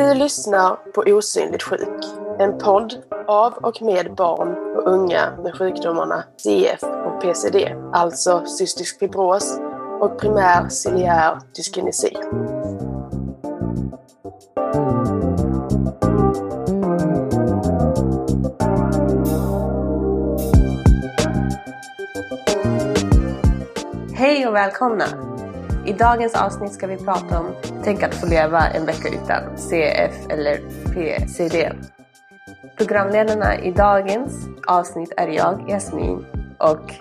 Du 0.00 0.14
lyssnar 0.14 0.76
på 0.94 1.00
Osynligt 1.00 1.62
sjuk. 1.62 2.04
En 2.38 2.58
podd 2.58 2.94
av 3.26 3.52
och 3.52 3.82
med 3.82 4.14
barn 4.14 4.76
och 4.76 4.92
unga 4.92 5.32
med 5.42 5.54
sjukdomarna 5.54 6.24
CF 6.36 6.82
och 6.82 7.22
PCD, 7.22 7.74
alltså 7.92 8.46
cystisk 8.46 8.98
fibros 8.98 9.58
och 10.00 10.20
primär 10.20 10.68
ciliär 10.68 11.38
dyskinesi. 11.54 12.16
Hej 24.14 24.46
och 24.46 24.54
välkomna! 24.54 25.29
I 25.90 25.92
dagens 25.92 26.34
avsnitt 26.34 26.72
ska 26.72 26.86
vi 26.86 26.96
prata 26.96 27.40
om 27.40 27.54
Tänk 27.84 28.02
att 28.02 28.14
få 28.14 28.26
leva 28.26 28.68
en 28.68 28.86
vecka 28.86 29.08
utan 29.08 29.56
CF 29.56 30.30
eller 30.30 30.60
PCD. 30.94 31.72
Programledarna 32.76 33.64
i 33.64 33.70
dagens 33.70 34.32
avsnitt 34.66 35.12
är 35.16 35.28
jag, 35.28 35.64
Jasmin, 35.68 36.26
och 36.58 36.94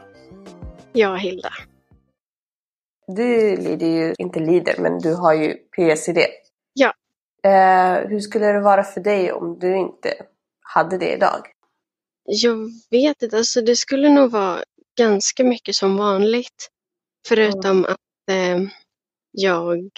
Jag 0.93 1.17
Hilda. 1.19 1.49
du 3.07 3.57
lider 3.57 3.87
ju, 3.87 4.13
inte 4.17 4.39
lider, 4.39 4.75
men 4.79 4.99
du 4.99 5.13
har 5.15 5.33
ju 5.33 5.53
PCD. 5.53 6.19
Ja. 6.73 6.93
Eh, 7.43 8.09
hur 8.09 8.19
skulle 8.19 8.45
det 8.45 8.61
vara 8.61 8.83
för 8.83 9.01
dig 9.01 9.31
om 9.31 9.59
du 9.59 9.77
inte 9.77 10.13
hade 10.61 10.97
det 10.97 11.13
idag? 11.13 11.47
Jag 12.25 12.57
vet 12.89 13.21
inte, 13.21 13.37
alltså 13.37 13.61
det 13.61 13.75
skulle 13.75 14.09
nog 14.09 14.31
vara 14.31 14.63
ganska 14.97 15.43
mycket 15.43 15.75
som 15.75 15.97
vanligt. 15.97 16.69
Förutom 17.27 17.83
att 17.83 17.89
eh, 17.89 17.95
Ehm, 18.29 18.69
jag 19.31 19.89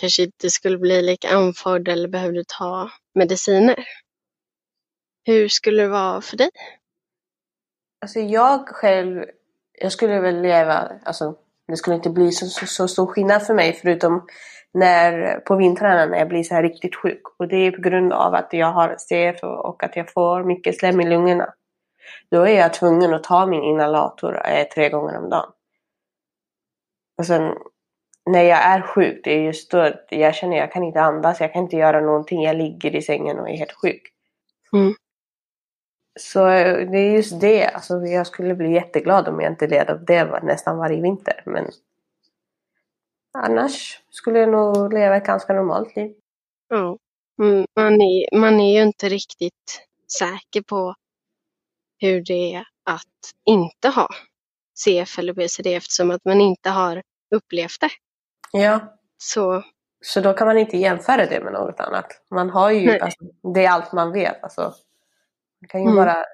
kanske 0.00 0.22
inte 0.22 0.50
skulle 0.50 0.78
bli 0.78 1.02
lika 1.02 1.28
andfådd 1.28 1.88
eller 1.88 2.08
behövde 2.08 2.44
ta 2.58 2.90
mediciner. 3.14 3.84
Hur 5.24 5.48
skulle 5.48 5.82
det 5.82 5.88
vara 5.88 6.20
för 6.20 6.36
dig? 6.36 6.50
Alltså 8.02 8.20
jag 8.20 8.68
själv, 8.68 9.24
jag 9.80 9.92
skulle 9.92 10.20
väl 10.20 10.42
leva, 10.42 10.92
alltså 11.04 11.34
det 11.68 11.76
skulle 11.76 11.96
inte 11.96 12.10
bli 12.10 12.32
så, 12.32 12.46
så, 12.46 12.66
så 12.66 12.88
stor 12.88 13.06
skillnad 13.06 13.46
för 13.46 13.54
mig 13.54 13.72
förutom 13.72 14.26
när, 14.74 15.40
på 15.40 15.56
vintrarna 15.56 16.06
när 16.06 16.18
jag 16.18 16.28
blir 16.28 16.42
så 16.42 16.54
här 16.54 16.62
riktigt 16.62 16.96
sjuk. 16.96 17.22
Och 17.38 17.48
det 17.48 17.56
är 17.56 17.70
på 17.70 17.82
grund 17.82 18.12
av 18.12 18.34
att 18.34 18.48
jag 18.52 18.72
har 18.72 18.96
CF 18.98 19.42
och, 19.42 19.64
och 19.64 19.82
att 19.82 19.96
jag 19.96 20.12
får 20.12 20.44
mycket 20.44 20.78
slem 20.78 21.00
i 21.00 21.08
lungorna. 21.08 21.54
Då 22.30 22.42
är 22.42 22.58
jag 22.58 22.74
tvungen 22.74 23.14
att 23.14 23.24
ta 23.24 23.46
min 23.46 23.62
inhalator 23.62 24.46
eh, 24.46 24.68
tre 24.68 24.88
gånger 24.88 25.18
om 25.18 25.30
dagen. 25.30 25.52
Och 27.18 27.26
sen 27.26 27.54
när 28.26 28.42
jag 28.42 28.58
är 28.58 28.80
sjuk, 28.82 29.20
det 29.24 29.30
är 29.32 29.42
just 29.42 29.70
då 29.70 29.92
jag 30.10 30.34
känner 30.34 30.56
att 30.56 30.60
jag 30.60 30.72
kan 30.72 30.82
inte 30.84 31.00
andas, 31.00 31.40
jag 31.40 31.52
kan 31.52 31.62
inte 31.62 31.76
göra 31.76 32.00
någonting. 32.00 32.42
Jag 32.42 32.56
ligger 32.56 32.96
i 32.96 33.02
sängen 33.02 33.38
och 33.38 33.48
är 33.50 33.56
helt 33.56 33.72
sjuk. 33.72 34.02
Mm. 34.72 34.94
Så 36.20 36.48
eh, 36.48 36.90
det 36.90 36.98
är 36.98 37.12
just 37.12 37.40
det. 37.40 37.66
Alltså, 37.68 37.94
jag 38.06 38.26
skulle 38.26 38.54
bli 38.54 38.72
jätteglad 38.72 39.28
om 39.28 39.40
jag 39.40 39.52
inte 39.52 39.66
led 39.66 39.90
av 39.90 40.04
det 40.04 40.24
var- 40.24 40.40
nästan 40.40 40.78
varje 40.78 41.02
vinter. 41.02 41.42
Men 41.46 41.70
annars 43.38 44.00
skulle 44.10 44.38
jag 44.38 44.48
nog 44.48 44.92
leva 44.92 45.16
ett 45.16 45.26
ganska 45.26 45.52
normalt 45.52 45.96
liv. 45.96 46.14
Ja. 46.68 46.98
Mm, 47.42 47.66
Man 47.76 48.00
är, 48.02 48.36
man 48.38 48.60
är 48.60 48.76
ju 48.76 48.82
inte 48.82 49.08
riktigt 49.08 49.86
säker 50.18 50.62
på 50.62 50.94
hur 52.00 52.20
det 52.24 52.54
är 52.54 52.64
att 52.84 53.32
inte 53.46 53.88
ha 53.88 54.08
CF 54.84 55.18
eller 55.18 55.34
PCD 55.34 55.66
eftersom 55.74 56.10
att 56.10 56.24
man 56.24 56.40
inte 56.40 56.70
har 56.70 57.02
upplevt 57.30 57.80
det. 57.80 57.90
Ja. 58.52 58.80
Så 59.18 59.62
Så 60.00 60.20
då 60.20 60.32
kan 60.32 60.46
man 60.46 60.58
inte 60.58 60.76
jämföra 60.76 61.26
det 61.26 61.40
med 61.44 61.52
något 61.52 61.80
annat. 61.80 62.06
Man 62.30 62.50
har 62.50 62.70
ju, 62.70 62.98
alltså, 62.98 63.24
det 63.54 63.64
är 63.64 63.70
allt 63.70 63.92
man 63.92 64.12
vet. 64.12 64.42
Alltså, 64.42 64.60
man 65.60 65.68
kan 65.68 65.80
ju 65.80 65.86
Mm. 65.90 65.96
bara 65.96 66.24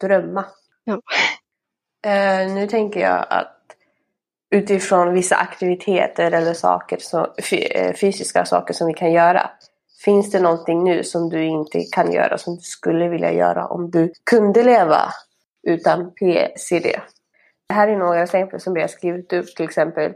drömma. 0.00 0.44
Ja. 0.84 1.00
Eh, 2.10 2.52
nu 2.52 2.66
tänker 2.66 3.00
jag 3.00 3.26
att 3.30 3.60
utifrån 4.50 5.14
vissa 5.14 5.36
aktiviteter 5.36 6.30
eller 6.32 6.54
saker, 6.54 6.98
som, 7.00 7.26
eh, 7.52 7.94
fysiska 7.94 8.44
saker 8.44 8.74
som 8.74 8.86
vi 8.86 8.94
kan 8.94 9.12
göra. 9.12 9.50
Finns 10.04 10.30
det 10.30 10.40
någonting 10.40 10.84
nu 10.84 11.04
som 11.04 11.28
du 11.30 11.44
inte 11.44 11.80
kan 11.92 12.12
göra 12.12 12.38
som 12.38 12.54
du 12.54 12.60
skulle 12.60 13.08
vilja 13.08 13.32
göra 13.32 13.66
om 13.66 13.90
du 13.90 14.12
kunde 14.30 14.62
leva 14.62 15.02
utan 15.68 16.14
PCD? 16.14 17.00
Det 17.68 17.74
här 17.74 17.88
är 17.88 17.96
några 17.96 18.22
exempel 18.22 18.60
som 18.60 18.74
vi 18.74 18.80
har 18.80 18.88
skrivit 18.88 19.32
upp. 19.32 19.46
Till 19.56 19.64
exempel 19.64 20.12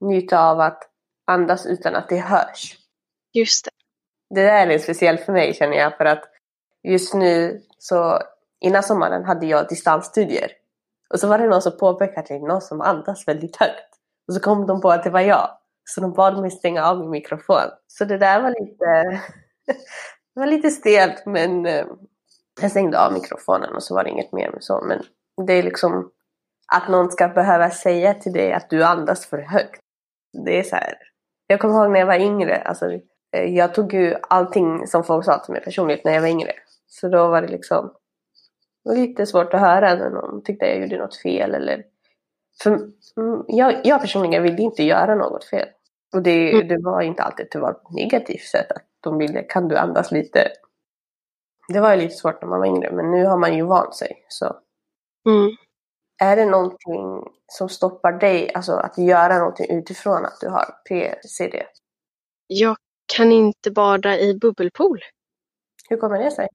njuta 0.00 0.40
av 0.40 0.60
att 0.60 0.82
andas 1.26 1.66
utan 1.66 1.94
att 1.94 2.08
det 2.08 2.18
hörs. 2.18 2.76
just 3.32 3.64
det. 3.64 3.70
Det 4.34 4.42
där 4.42 4.66
är 4.66 4.78
speciellt 4.78 5.20
för 5.20 5.32
mig 5.32 5.54
känner 5.54 5.76
jag 5.76 5.96
för 5.96 6.04
att 6.04 6.24
just 6.82 7.14
nu 7.14 7.62
så 7.78 8.18
innan 8.60 8.82
sommaren 8.82 9.24
hade 9.24 9.46
jag 9.46 9.68
distansstudier. 9.68 10.50
Och 11.12 11.20
så 11.20 11.28
var 11.28 11.38
det 11.38 11.46
någon 11.46 11.62
som 11.62 11.78
påpekade 11.78 12.20
att 12.20 12.26
det 12.26 12.34
är 12.34 12.38
någon 12.38 12.60
som 12.60 12.80
andas 12.80 13.28
väldigt 13.28 13.56
högt. 13.56 13.96
Och 14.28 14.34
så 14.34 14.40
kom 14.40 14.66
de 14.66 14.80
på 14.80 14.90
att 14.90 15.04
det 15.04 15.10
var 15.10 15.20
jag. 15.20 15.50
Så 15.84 16.00
de 16.00 16.12
bad 16.12 16.40
mig 16.40 16.50
stänga 16.50 16.84
av 16.84 16.98
min 17.00 17.10
mikrofon. 17.10 17.70
Så 17.86 18.04
det 18.04 18.18
där 18.18 18.42
var 18.42 18.50
lite, 18.50 18.84
det 20.34 20.40
var 20.40 20.46
lite 20.46 20.70
stelt 20.70 21.26
men 21.26 21.66
eh, 21.66 21.86
jag 22.60 22.70
stängde 22.70 23.00
av 23.00 23.12
mikrofonen 23.12 23.74
och 23.74 23.82
så 23.82 23.94
var 23.94 24.04
det 24.04 24.10
inget 24.10 24.32
mer 24.32 24.50
med 24.50 24.64
så. 24.64 24.84
Men 24.88 25.02
det 25.46 25.52
är 25.52 25.62
liksom 25.62 26.10
att 26.72 26.88
någon 26.88 27.10
ska 27.10 27.28
behöva 27.28 27.70
säga 27.70 28.14
till 28.14 28.32
dig 28.32 28.52
att 28.52 28.70
du 28.70 28.84
andas 28.84 29.26
för 29.26 29.38
högt. 29.38 29.80
Det 30.44 30.58
är 30.58 30.62
så 30.62 30.76
här. 30.76 30.94
Jag 31.46 31.60
kommer 31.60 31.74
ihåg 31.74 31.90
när 31.92 32.00
jag 32.00 32.06
var 32.06 32.20
yngre. 32.20 32.56
Alltså, 32.56 32.90
eh, 33.32 33.44
jag 33.54 33.74
tog 33.74 33.94
ju 33.94 34.14
allting 34.22 34.86
som 34.86 35.04
folk 35.04 35.24
sa 35.24 35.38
till 35.38 35.52
mig 35.52 35.62
personligt 35.64 36.04
när 36.04 36.12
jag 36.12 36.20
var 36.20 36.28
yngre. 36.28 36.52
Så 36.86 37.08
då 37.08 37.28
var 37.28 37.42
det 37.42 37.48
liksom 37.48 37.92
det 38.84 38.90
var 38.90 38.96
lite 38.96 39.26
svårt 39.26 39.54
att 39.54 39.60
höra 39.60 39.94
när 39.94 40.10
någon 40.10 40.42
tyckte 40.42 40.66
jag 40.66 40.80
gjorde 40.80 40.98
något 40.98 41.16
fel. 41.16 41.54
Eller, 41.54 41.84
för 42.62 42.70
mm, 43.16 43.44
jag, 43.48 43.80
jag 43.84 44.00
personligen 44.00 44.42
ville 44.42 44.62
inte 44.62 44.82
göra 44.82 45.14
något 45.14 45.44
fel. 45.44 45.68
Och 46.14 46.22
det, 46.22 46.52
Mm. 46.52 46.68
det 46.68 46.78
var 46.82 47.00
inte 47.02 47.22
alltid 47.22 47.48
det 47.52 47.58
var 47.58 47.72
på 47.72 47.88
ett 47.88 47.94
negativt 47.94 48.42
sätt. 48.44 48.72
Att 48.72 48.82
de 49.00 49.18
ville, 49.18 49.42
kan 49.42 49.68
du 49.68 49.76
andas 49.76 50.12
lite? 50.12 50.48
Det 51.68 51.80
var 51.80 51.94
ju 51.94 52.00
lite 52.00 52.14
svårt 52.14 52.42
när 52.42 52.48
man 52.48 52.58
var 52.58 52.66
yngre. 52.66 52.92
Men 52.92 53.10
nu 53.10 53.24
har 53.24 53.36
man 53.38 53.56
ju 53.56 53.62
vant 53.62 53.94
sig. 53.94 54.24
Så 54.28 54.56
Mm. 55.28 55.56
Är 56.18 56.36
det 56.36 56.44
någonting 56.44 57.32
som 57.46 57.68
stoppar 57.68 58.12
dig, 58.12 58.52
alltså 58.54 58.72
att 58.72 58.98
göra 58.98 59.38
någonting 59.38 59.78
utifrån 59.78 60.26
att 60.26 60.40
du 60.40 60.48
har 60.48 60.64
PCD? 60.88 61.66
Jag 62.46 62.76
kan 63.16 63.32
inte 63.32 63.70
bada 63.70 64.18
i 64.18 64.34
bubbelpool. 64.34 65.00
Hur 65.88 65.96
kommer 65.96 66.18
det 66.18 66.30
sig? 66.30 66.48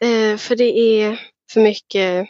Eh, 0.00 0.36
för 0.36 0.56
det 0.56 0.78
är 0.78 1.20
för 1.52 1.60
mycket 1.60 2.28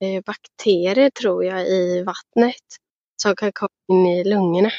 eh, 0.00 0.22
bakterier 0.26 1.10
tror 1.10 1.44
jag 1.44 1.68
i 1.68 2.02
vattnet 2.02 2.64
som 3.22 3.36
kan 3.36 3.52
komma 3.52 3.68
in 3.88 4.06
i 4.06 4.24
lungorna. 4.24 4.70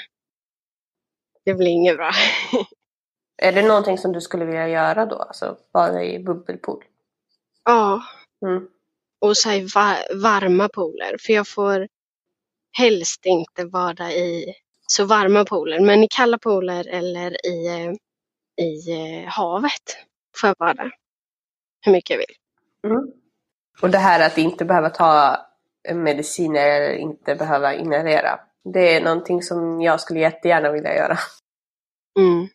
Det 1.45 1.53
blir 1.53 1.67
inget 1.67 1.97
bra. 1.97 2.11
Är 3.37 3.51
det 3.51 3.67
någonting 3.67 3.97
som 3.97 4.11
du 4.11 4.21
skulle 4.21 4.45
vilja 4.45 4.67
göra 4.67 5.05
då? 5.05 5.15
Alltså 5.15 5.57
bada 5.73 6.03
i 6.03 6.19
bubbelpool? 6.19 6.83
ja, 7.65 8.03
Mm. 8.41 8.67
Och 9.21 9.37
så 9.37 9.49
här 9.49 9.75
va- 9.75 10.21
varma 10.23 10.69
pooler. 10.69 11.17
För 11.19 11.33
jag 11.33 11.47
får 11.47 11.87
helst 12.77 13.25
inte 13.25 13.65
bada 13.65 14.11
i 14.11 14.53
så 14.87 15.05
varma 15.05 15.45
pooler. 15.45 15.79
Men 15.79 16.03
i 16.03 16.07
kalla 16.11 16.37
pooler 16.37 16.87
eller 16.87 17.47
i, 17.47 17.67
eh, 17.67 17.93
i 18.65 18.91
eh, 19.23 19.29
havet 19.29 19.97
får 20.37 20.47
jag 20.47 20.57
bada. 20.57 20.91
Hur 21.81 21.91
mycket 21.91 22.09
jag 22.09 22.17
vill. 22.17 22.35
Mm. 22.91 23.13
Och 23.81 23.89
det 23.89 23.97
här 23.97 24.25
att 24.27 24.37
inte 24.37 24.65
behöva 24.65 24.89
ta 24.89 25.37
mediciner 25.93 26.67
eller 26.81 26.93
inte 26.95 27.35
behöva 27.35 27.73
inhalera. 27.73 28.39
Det 28.73 28.95
är 28.95 29.01
någonting 29.03 29.41
som 29.43 29.81
jag 29.81 30.01
skulle 30.01 30.19
jättegärna 30.19 30.71
vilja 30.71 30.95
göra. 30.95 31.17
Mm. 32.19 32.47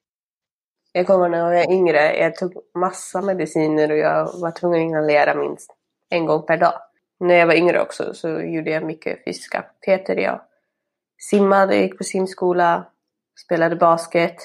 Jag 0.93 1.07
kommer 1.07 1.29
när 1.29 1.39
jag 1.39 1.45
var 1.67 1.73
yngre, 1.73 2.17
jag 2.19 2.37
tog 2.37 2.55
massa 2.75 3.23
mediciner 3.23 3.91
och 3.93 3.99
jag 3.99 4.41
var 4.41 4.51
tvungen 4.51 4.81
att 4.81 4.87
inhalera 4.89 5.35
minst 5.35 5.71
en 6.13 6.27
gång 6.27 6.43
per 6.43 6.57
dag. 6.57 6.75
När 7.21 7.35
jag 7.35 7.47
var 7.47 7.55
yngre 7.55 7.83
också 7.83 8.15
så 8.15 8.29
gjorde 8.29 8.71
jag 8.71 8.83
mycket 8.85 9.25
fysiska 9.25 9.59
aktiviteter. 9.59 10.17
Jag 10.17 10.41
simmade, 11.19 11.77
gick 11.77 11.99
på 11.99 12.05
simskola, 12.05 12.87
spelade 13.45 13.77
basket. 13.77 14.37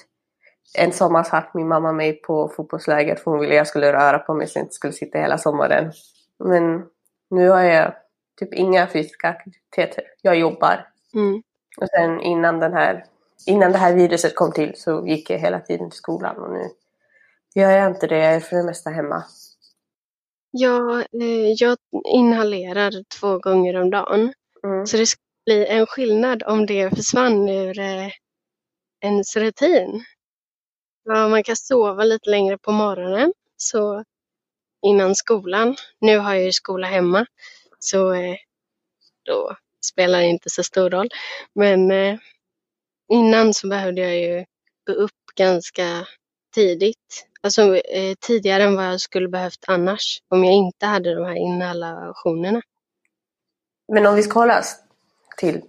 En 0.78 0.92
sommar 0.92 1.24
satt 1.24 1.54
min 1.54 1.68
mamma 1.68 1.92
mig 1.92 2.14
på 2.14 2.50
fotbollsläger 2.50 3.16
för 3.16 3.32
hon 3.32 3.40
ville 3.40 3.54
att 3.54 3.58
jag 3.58 3.68
skulle 3.68 3.94
röra 3.94 4.20
på 4.20 4.34
mig 4.34 4.48
så 4.48 4.60
jag 4.60 4.64
inte 4.64 4.74
skulle 4.74 4.94
sitta 4.94 5.20
hela 5.20 5.38
sommaren. 5.38 5.92
Men 6.40 6.86
nu 7.30 7.50
har 7.50 7.62
jag 7.62 7.94
typ 8.40 8.54
inga 8.54 8.88
fysiska 8.88 9.30
aktiviteter. 9.30 10.04
Jag 10.22 10.36
jobbar. 10.36 10.88
Mm. 11.14 11.42
Och 11.78 11.88
sen 11.88 12.22
innan, 12.22 12.60
den 12.60 12.74
här, 12.74 13.06
innan 13.46 13.72
det 13.72 13.78
här 13.78 13.94
viruset 13.94 14.36
kom 14.36 14.52
till 14.52 14.74
så 14.76 15.08
gick 15.08 15.30
jag 15.30 15.40
hela 15.40 15.60
tiden 15.60 15.90
till 15.90 15.98
skolan 15.98 16.38
och 16.38 16.54
nu 16.54 16.70
gör 17.56 17.72
jag 17.72 17.92
inte 17.92 18.08
det. 18.08 18.18
Jag 18.18 18.36
är 18.36 18.40
för 18.40 18.56
det 18.56 18.64
mesta 18.64 18.90
hemma. 18.90 19.24
Jag, 20.60 21.00
eh, 21.00 21.52
jag 21.58 21.78
inhalerar 22.14 23.04
två 23.20 23.40
gånger 23.40 23.82
om 23.82 23.90
dagen. 23.90 24.34
Mm. 24.64 24.86
Så 24.88 24.98
det 24.98 25.06
skulle 25.06 25.24
bli 25.46 25.66
en 25.66 25.86
skillnad 25.88 26.44
om 26.44 26.66
det 26.66 26.96
försvann 26.96 27.50
ur 27.50 27.80
eh, 27.80 28.10
ens 29.02 29.36
rutin. 29.36 30.06
Ja, 31.04 31.28
man 31.28 31.44
kan 31.44 31.56
sova 31.56 32.04
lite 32.04 32.30
längre 32.30 32.58
på 32.58 32.72
morgonen. 32.72 33.34
Så 33.58 34.04
innan 34.86 35.16
skolan. 35.16 35.76
Nu 36.00 36.18
har 36.18 36.34
jag 36.34 36.44
ju 36.44 36.52
skola 36.52 36.88
hemma. 36.88 37.26
Så 37.80 38.14
eh, 38.14 38.36
då 39.26 39.56
spelar 39.86 40.20
det 40.20 40.28
inte 40.28 40.50
så 40.50 40.64
stor 40.64 40.90
roll. 40.90 41.10
Men 41.56 41.92
eh, 41.92 42.18
innan 43.14 43.54
så 43.54 43.68
behövde 43.68 44.02
jag 44.02 44.18
ju 44.18 44.46
gå 44.88 44.94
upp 44.94 45.26
ganska 45.36 46.08
tidigt. 46.56 47.27
Alltså 47.42 47.76
eh, 47.78 48.16
tidigare 48.20 48.64
än 48.64 48.76
vad 48.76 48.86
jag 48.86 49.02
skulle 49.02 49.30
behövt 49.30 49.66
annars. 49.68 50.22
Om 50.30 50.44
jag 50.44 50.54
inte 50.54 50.86
hade 50.86 51.16
de 51.16 51.26
här 51.26 51.36
inhalationerna. 51.36 52.62
Men 53.94 54.06
om 54.06 54.16
vi 54.16 54.24
ska 54.24 54.40
hålla 54.40 54.60
oss 54.60 54.76
till 55.38 55.62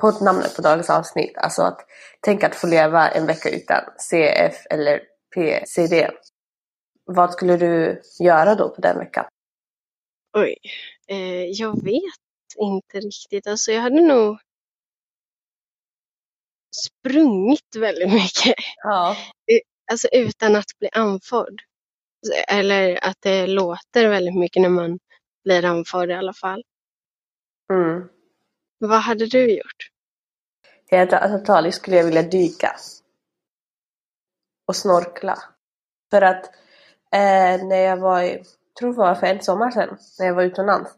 poddnamnet 0.00 0.56
på 0.56 0.62
dagens 0.62 0.90
avsnitt, 0.90 1.36
alltså 1.36 1.62
att 1.62 1.80
tänka 2.20 2.46
att 2.46 2.54
få 2.56 2.66
leva 2.66 3.08
en 3.08 3.26
vecka 3.26 3.50
utan 3.50 3.80
CF 3.98 4.66
eller 4.70 5.00
PCD. 5.34 6.10
Vad 7.04 7.32
skulle 7.32 7.56
du 7.56 8.02
göra 8.20 8.54
då 8.54 8.68
på 8.68 8.80
den 8.80 8.98
veckan? 8.98 9.24
Oj, 10.36 10.56
eh, 11.08 11.44
jag 11.44 11.84
vet 11.84 12.02
inte 12.56 13.00
riktigt. 13.00 13.46
Alltså 13.46 13.72
jag 13.72 13.82
hade 13.82 14.00
nog 14.00 14.38
sprungit 16.76 17.76
väldigt 17.76 18.12
mycket. 18.12 18.54
Ja. 18.82 19.16
Alltså 19.90 20.08
utan 20.12 20.56
att 20.56 20.78
bli 20.78 20.88
andfådd. 20.92 21.60
Eller 22.48 23.04
att 23.04 23.16
det 23.20 23.46
låter 23.46 24.08
väldigt 24.08 24.38
mycket 24.38 24.62
när 24.62 24.68
man 24.68 24.98
blir 25.44 25.64
andfådd 25.64 26.10
i 26.10 26.14
alla 26.14 26.32
fall. 26.32 26.64
Mm. 27.72 28.08
Vad 28.78 29.00
hade 29.00 29.26
du 29.26 29.50
gjort? 29.50 29.90
Helt 30.90 31.12
antagligen 31.12 31.72
skulle 31.72 31.96
jag 31.96 32.04
vilja 32.04 32.22
dyka. 32.22 32.76
Och 34.66 34.76
snorkla. 34.76 35.38
För 36.10 36.22
att 36.22 36.46
eh, 37.12 37.66
när 37.66 37.76
jag 37.76 37.96
var 37.96 38.22
i, 38.22 38.42
tror 38.78 38.90
det 38.90 38.98
var 38.98 39.14
för 39.14 39.26
en 39.26 39.42
sommar 39.42 39.70
sedan, 39.70 39.98
när 40.18 40.26
jag 40.26 40.34
var 40.34 40.42
utomlands. 40.42 40.90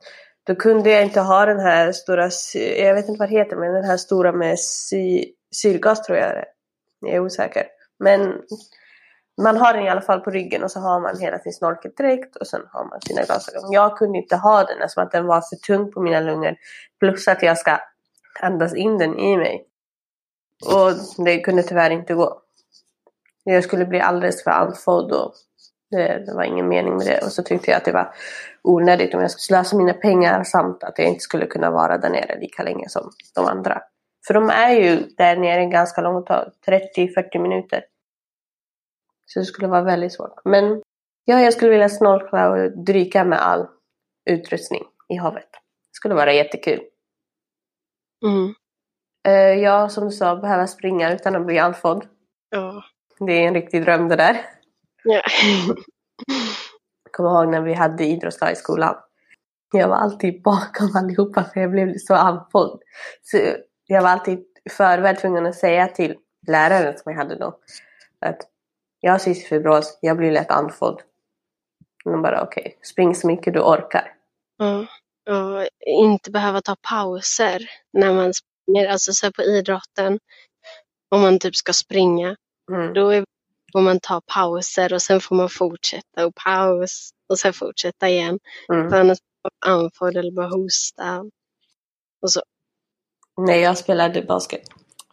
Då 0.45 0.55
kunde 0.55 0.91
jag 0.91 1.03
inte 1.03 1.21
ha 1.21 1.47
den 1.47 1.61
här 1.61 1.93
stora, 1.93 2.31
jag 2.55 2.95
vet 2.95 3.09
inte 3.09 3.19
vad 3.19 3.31
det 3.31 3.39
heter, 3.39 3.57
men 3.57 3.75
den 3.75 3.85
här 3.85 3.97
stora 3.97 4.33
med 4.33 4.61
sy, 4.61 5.25
syrgas 5.55 6.03
tror 6.03 6.19
jag 6.19 6.35
det 6.35 6.39
är. 6.39 6.47
Jag 7.01 7.15
är 7.15 7.21
osäker. 7.21 7.67
Men 7.99 8.43
man 9.43 9.57
har 9.57 9.75
den 9.75 9.83
i 9.83 9.89
alla 9.89 10.01
fall 10.01 10.21
på 10.21 10.31
ryggen 10.31 10.63
och 10.65 10.71
så 10.71 10.81
har 10.81 11.01
man 11.01 11.19
hela 11.19 11.39
sin 11.39 11.53
snorkeldräkt 11.53 12.37
och 12.37 12.47
sen 12.47 12.61
har 12.73 12.85
man 12.85 13.01
sina 13.01 13.23
glasögon. 13.23 13.73
Jag 13.73 13.97
kunde 13.97 14.19
inte 14.19 14.37
ha 14.37 14.65
den 14.65 14.83
eftersom 14.83 15.05
att 15.05 15.13
den 15.13 15.27
var 15.27 15.41
för 15.41 15.57
tung 15.57 15.93
på 15.93 16.01
mina 16.01 16.21
lungor. 16.21 16.57
Plus 17.01 17.29
att 17.29 17.43
jag 17.43 17.59
ska 17.59 17.79
andas 18.41 18.75
in 18.75 18.99
den 18.99 19.19
i 19.19 19.37
mig. 19.37 19.67
Och 20.67 21.25
det 21.25 21.41
kunde 21.41 21.63
tyvärr 21.63 21.91
inte 21.91 22.15
gå. 22.15 22.43
Jag 23.45 23.65
skulle 23.65 23.87
bli 23.87 24.01
alldeles 24.01 24.45
för 24.45 24.51
andfådd 24.51 25.13
och 25.13 25.33
det, 25.91 26.25
det 26.27 26.35
var 26.35 26.43
ingen 26.43 26.69
mening 26.69 26.97
med 26.97 27.07
det. 27.07 27.25
Och 27.25 27.33
så 27.33 27.43
tyckte 27.43 27.71
jag 27.71 27.79
att 27.79 27.85
det 27.85 27.93
var 27.93 28.15
onödigt 28.63 29.15
om 29.15 29.21
jag 29.21 29.31
skulle 29.31 29.43
slösa 29.43 29.77
mina 29.77 29.93
pengar 29.93 30.45
samt 30.45 30.85
att 30.85 30.99
jag 30.99 31.09
inte 31.09 31.21
skulle 31.21 31.47
kunna 31.47 31.71
vara 31.71 31.99
där 31.99 32.11
nere 32.11 32.41
lika 32.41 32.63
länge 32.63 32.89
som 32.89 33.11
de 33.35 33.45
andra. 33.45 33.83
För 34.27 34.35
de 34.35 34.51
är 34.51 34.73
ju 34.73 34.97
där 35.17 35.37
nere 35.37 35.67
ganska 35.67 36.01
långt 36.01 36.27
tag, 36.27 36.53
30-40 36.97 37.39
minuter. 37.39 37.85
Så 39.33 39.39
det 39.39 39.45
skulle 39.45 39.69
vara 39.69 39.83
väldigt 39.83 40.13
svårt. 40.13 40.45
Men 40.45 40.83
ja, 41.25 41.41
jag 41.41 41.53
skulle 41.53 41.71
vilja 41.71 41.89
snorkla 41.89 42.51
och 42.51 42.85
dyka 42.85 43.25
med 43.25 43.39
all 43.43 43.67
utrustning 44.31 44.83
i 45.09 45.17
havet. 45.17 45.49
Det 45.53 45.93
skulle 45.93 46.15
vara 46.15 46.33
jättekul. 46.33 46.81
Mm. 48.25 48.55
Eh, 49.29 49.63
Jag, 49.63 49.93
som 49.93 50.05
du 50.05 50.11
sa, 50.11 50.37
behöver 50.37 50.67
springa 50.67 51.13
utan 51.15 51.37
att 51.37 51.47
bli 51.47 51.59
andfådd. 51.59 52.07
Ja. 52.51 52.85
Det 53.19 53.33
är 53.33 53.49
en 53.49 53.55
riktig 53.55 53.85
dröm 53.85 54.09
det 54.09 54.17
där. 54.17 54.41
ja. 55.05 55.23
Kommer 57.13 57.31
ihåg 57.31 57.49
när 57.49 57.61
vi 57.63 57.75
hade 57.75 58.05
idrottsdag 58.05 58.53
i 58.53 58.57
skolan. 58.57 58.97
Jag 59.73 59.89
var 59.89 59.97
alltid 59.97 60.43
bakom 60.43 60.97
allihopa 60.97 61.45
för 61.45 61.61
jag 61.61 61.71
blev 61.71 61.95
så 61.99 62.15
andfådd. 62.15 62.81
Så 63.23 63.39
jag 63.87 64.03
var 64.03 64.09
alltid 64.09 64.45
förväg 64.71 65.19
tvungen 65.19 65.47
att 65.47 65.55
säga 65.55 65.87
till 65.89 66.17
läraren 66.47 66.99
som 66.99 67.13
jag 67.13 67.19
hade 67.19 67.39
då 67.39 67.59
att 68.21 68.41
jag 69.01 69.13
har 69.13 69.19
cystisk 69.19 69.49
fibros, 69.49 69.99
jag 70.03 70.17
blir 70.17 70.33
lätt 70.33 70.51
andfådd. 70.51 71.03
De 72.05 72.23
bara 72.23 72.43
okej, 72.43 72.61
okay, 72.61 72.73
spring 72.83 73.15
så 73.15 73.27
mycket 73.27 73.55
du 73.55 73.61
orkar. 73.61 74.15
Ja. 74.57 74.87
Och 75.35 75.69
inte 75.87 76.31
behöva 76.31 76.61
ta 76.61 76.77
pauser 76.91 77.71
när 77.93 78.13
man 78.15 78.33
springer, 78.35 78.89
alltså 78.89 79.13
så 79.13 79.33
på 79.33 79.43
idrotten. 79.43 80.19
Om 81.09 81.21
man 81.21 81.39
typ 81.39 81.57
ska 81.57 81.73
springa, 81.73 82.37
Mm. 82.73 82.93
då 82.95 83.11
är, 83.11 83.25
får 83.73 83.81
man 83.81 84.01
ta 84.01 84.21
pauser 84.35 84.93
och 84.93 85.03
sen 85.03 85.21
får 85.21 85.37
man 85.37 85.49
fortsätta 85.49 86.27
och 86.27 86.35
paus 86.35 87.11
och 87.29 87.39
sen 87.39 87.53
fortsätta 87.53 88.09
igen. 88.09 88.39
Mm. 88.73 88.91
För 88.91 89.01
annars 89.01 89.19
blir 89.19 89.51
man 89.69 89.75
andfådd 89.75 90.17
eller 90.17 90.33
bara 90.33 90.49
hosta. 90.49 91.25
Och 92.23 92.33
så. 92.33 92.43
När 93.37 93.55
jag 93.57 93.79
spelade 93.79 94.23
basket, 94.23 94.63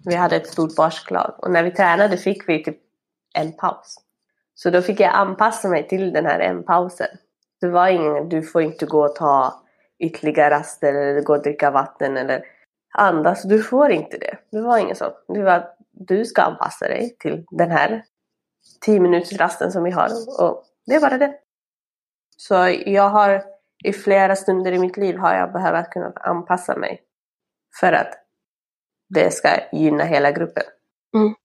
vi 0.06 0.16
hade 0.16 0.36
ett 0.36 0.48
stort 0.48 0.76
basketlag 0.76 1.36
och 1.38 1.52
när 1.52 1.64
vi 1.64 1.72
tränade 1.72 2.18
fick 2.18 2.50
vi 2.50 2.64
typ 2.64 2.78
en 3.36 3.54
paus. 3.54 3.96
Så 4.54 4.70
då 4.70 4.82
fick 4.82 5.00
jag 5.00 5.14
anpassa 5.14 5.68
mig 5.68 5.88
till 5.88 6.14
den 6.14 6.26
här 6.26 6.40
en 6.40 6.64
pausen. 6.64 7.08
Det 7.62 7.68
var 7.68 7.88
ingen, 7.88 8.30
du 8.30 8.42
får 8.42 8.62
inte 8.62 8.86
gå 8.86 9.06
och 9.06 9.16
ta 9.16 9.64
ytterligare 10.00 10.56
raster 10.56 10.94
eller 10.94 11.22
gå 11.22 11.34
och 11.34 11.42
dricka 11.42 11.72
vatten 11.72 12.18
eller 12.18 12.46
andas. 12.94 13.44
Du 13.44 13.64
får 13.64 13.92
inte 13.92 14.18
det. 14.18 14.38
Det 14.52 14.62
var 14.62 14.78
inget 14.78 14.98
sånt. 14.98 15.16
Det 15.28 15.44
var 15.44 15.68
du 15.92 16.26
ska 16.26 16.42
anpassa 16.42 16.88
dig 16.88 17.16
till 17.20 17.46
den 17.52 17.72
här 17.72 18.04
10 18.82 19.00
minuters 19.00 19.40
rasten 19.40 19.72
som 19.72 19.84
vi 19.84 19.92
har 19.92 20.10
och 20.40 20.64
det 20.86 20.96
är 20.96 21.02
bara 21.02 21.18
det. 21.18 21.34
Så 22.38 22.54
jag 22.86 23.10
har 23.10 23.44
i 23.84 23.94
flera 23.94 24.36
stunder 24.36 24.72
i 24.72 24.80
mitt 24.80 24.98
liv 24.98 25.18
har 25.18 25.36
jag 25.36 25.54
behövt 25.54 25.90
kunna 25.90 26.12
anpassa 26.16 26.78
mig 26.78 27.02
för 27.80 27.94
att 27.94 28.14
det 29.10 29.32
ska 29.32 29.50
gynna 29.72 30.04
hela 30.04 30.32
gruppen. 30.32 30.64
Mm. 31.16 31.36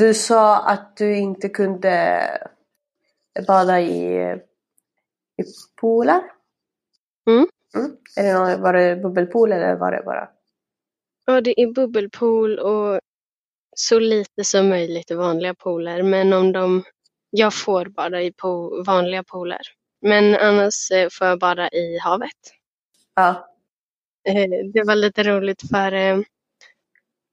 Du 0.00 0.14
sa 0.14 0.58
att 0.68 0.98
du 0.98 1.16
inte 1.18 1.50
kunde 1.50 2.20
bada 3.48 3.80
i, 3.80 4.16
i 5.38 5.44
pooler? 5.80 6.22
Mm. 7.30 7.48
Mm. 7.76 7.96
Är 8.16 8.24
det 8.24 8.34
någon, 8.34 8.62
var 8.62 8.74
det 8.74 8.96
bubbelpool 8.96 9.52
eller 9.52 9.76
var 9.76 9.92
det 9.92 10.02
bara? 10.06 10.30
Ja, 11.26 11.40
det 11.40 11.62
är 11.62 11.74
bubbelpool 11.74 12.60
och 12.60 13.00
så 13.76 13.98
lite 13.98 14.44
som 14.44 14.68
möjligt 14.68 15.10
i 15.10 15.14
vanliga 15.14 15.54
pooler. 15.54 16.02
Men 16.02 16.32
om 16.32 16.52
de, 16.52 16.84
jag 17.30 17.54
får 17.54 17.86
bada 17.86 18.22
i 18.22 18.32
po, 18.32 18.84
vanliga 18.84 19.24
pooler. 19.24 19.62
Men 20.02 20.34
annars 20.36 20.90
eh, 20.90 21.08
får 21.12 21.26
jag 21.26 21.40
bada 21.40 21.70
i 21.70 21.98
havet. 21.98 22.54
Ja. 23.14 23.48
Eh, 24.28 24.48
Det 24.74 24.84
var 24.86 24.96
lite 24.96 25.22
roligt 25.24 25.62
för 25.70 25.92
eh, 25.92 26.18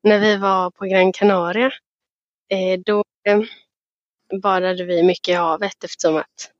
när 0.04 0.20
vi 0.20 0.38
var 0.38 0.72
på 0.72 0.86
Gran 0.86 1.14
Canaria, 1.14 1.72
Eh, 2.50 2.80
då 2.86 3.04
eh, 3.28 3.42
badade 4.42 4.84
vi 4.86 5.04
mycket 5.04 5.28
i 5.28 5.34
havet 5.34 5.84
eftersom 5.84 6.18
att 6.18 6.52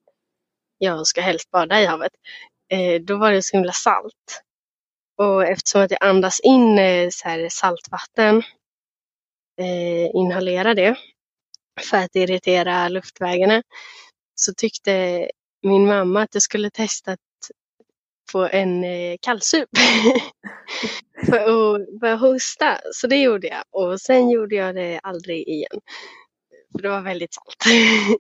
jag 0.78 1.08
ska 1.08 1.22
helst 1.22 1.52
bada 1.52 1.82
i 1.82 1.86
havet. 1.86 2.12
Eh, 2.70 3.02
då 3.02 3.18
var 3.18 3.32
det 3.32 3.44
så 3.44 3.58
himla 3.58 3.72
salt. 3.72 4.44
Och 5.18 5.46
eftersom 5.46 5.82
att 5.82 5.92
jag 5.92 6.04
andas 6.04 6.40
in 6.40 6.80
så 7.12 7.30
här 7.30 7.50
saltvatten, 7.50 8.44
inhalerar 10.14 10.74
det 10.74 10.96
för 11.82 11.98
att 11.98 12.16
irritera 12.16 12.90
luftvägarna, 12.90 13.64
så 14.36 14.54
tyckte 14.58 15.30
min 15.62 15.86
mamma 15.86 16.22
att 16.22 16.34
jag 16.34 16.44
skulle 16.44 16.70
testa 16.70 17.12
att 17.12 17.20
få 18.32 18.48
en 18.52 18.84
eh, 18.84 19.16
kallsup 19.22 19.70
för 21.26 21.38
att 21.38 22.00
börja 22.00 22.16
hosta. 22.16 22.78
Så 22.94 23.08
det 23.08 23.22
gjorde 23.22 23.48
jag 23.48 23.64
och 23.72 24.02
sen 24.02 24.30
gjorde 24.30 24.56
jag 24.56 24.76
det 24.76 25.00
aldrig 25.04 25.48
igen. 25.48 25.82
För 26.72 26.82
det 26.82 26.90
var 26.90 27.02
väldigt 27.02 27.34
salt. 27.34 27.56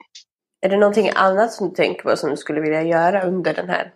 Är 0.62 0.70
det 0.70 0.78
någonting 0.78 1.12
annat 1.16 1.54
som 1.54 1.70
du 1.70 1.76
tänker 1.76 2.04
på 2.04 2.18
som 2.18 2.30
du 2.30 2.38
skulle 2.38 2.62
vilja 2.62 2.84
göra 2.84 3.24
under 3.24 3.54
den 3.54 3.70
här 3.70 3.94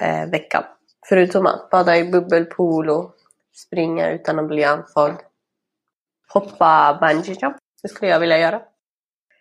eh, 0.00 0.30
veckan? 0.30 0.64
Förutom 1.08 1.46
att 1.46 1.70
bada 1.70 1.96
i 1.96 2.04
bubbelpool 2.04 2.90
och 2.90 3.14
springa 3.56 4.10
utan 4.10 4.38
att 4.38 4.48
bli 4.48 4.64
andfådd. 4.64 5.16
Hoppa 6.28 6.98
bungee 7.00 7.36
jump. 7.42 7.56
Det 7.82 7.88
skulle 7.88 8.10
jag 8.10 8.20
vilja 8.20 8.38
göra. 8.38 8.62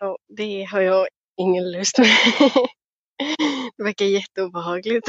Och 0.01 0.17
det 0.38 0.63
har 0.63 0.81
jag 0.81 1.07
ingen 1.38 1.71
lust 1.71 1.97
med. 1.97 2.07
Det 3.77 3.83
verkar 3.83 4.05
jätteobehagligt. 4.05 5.07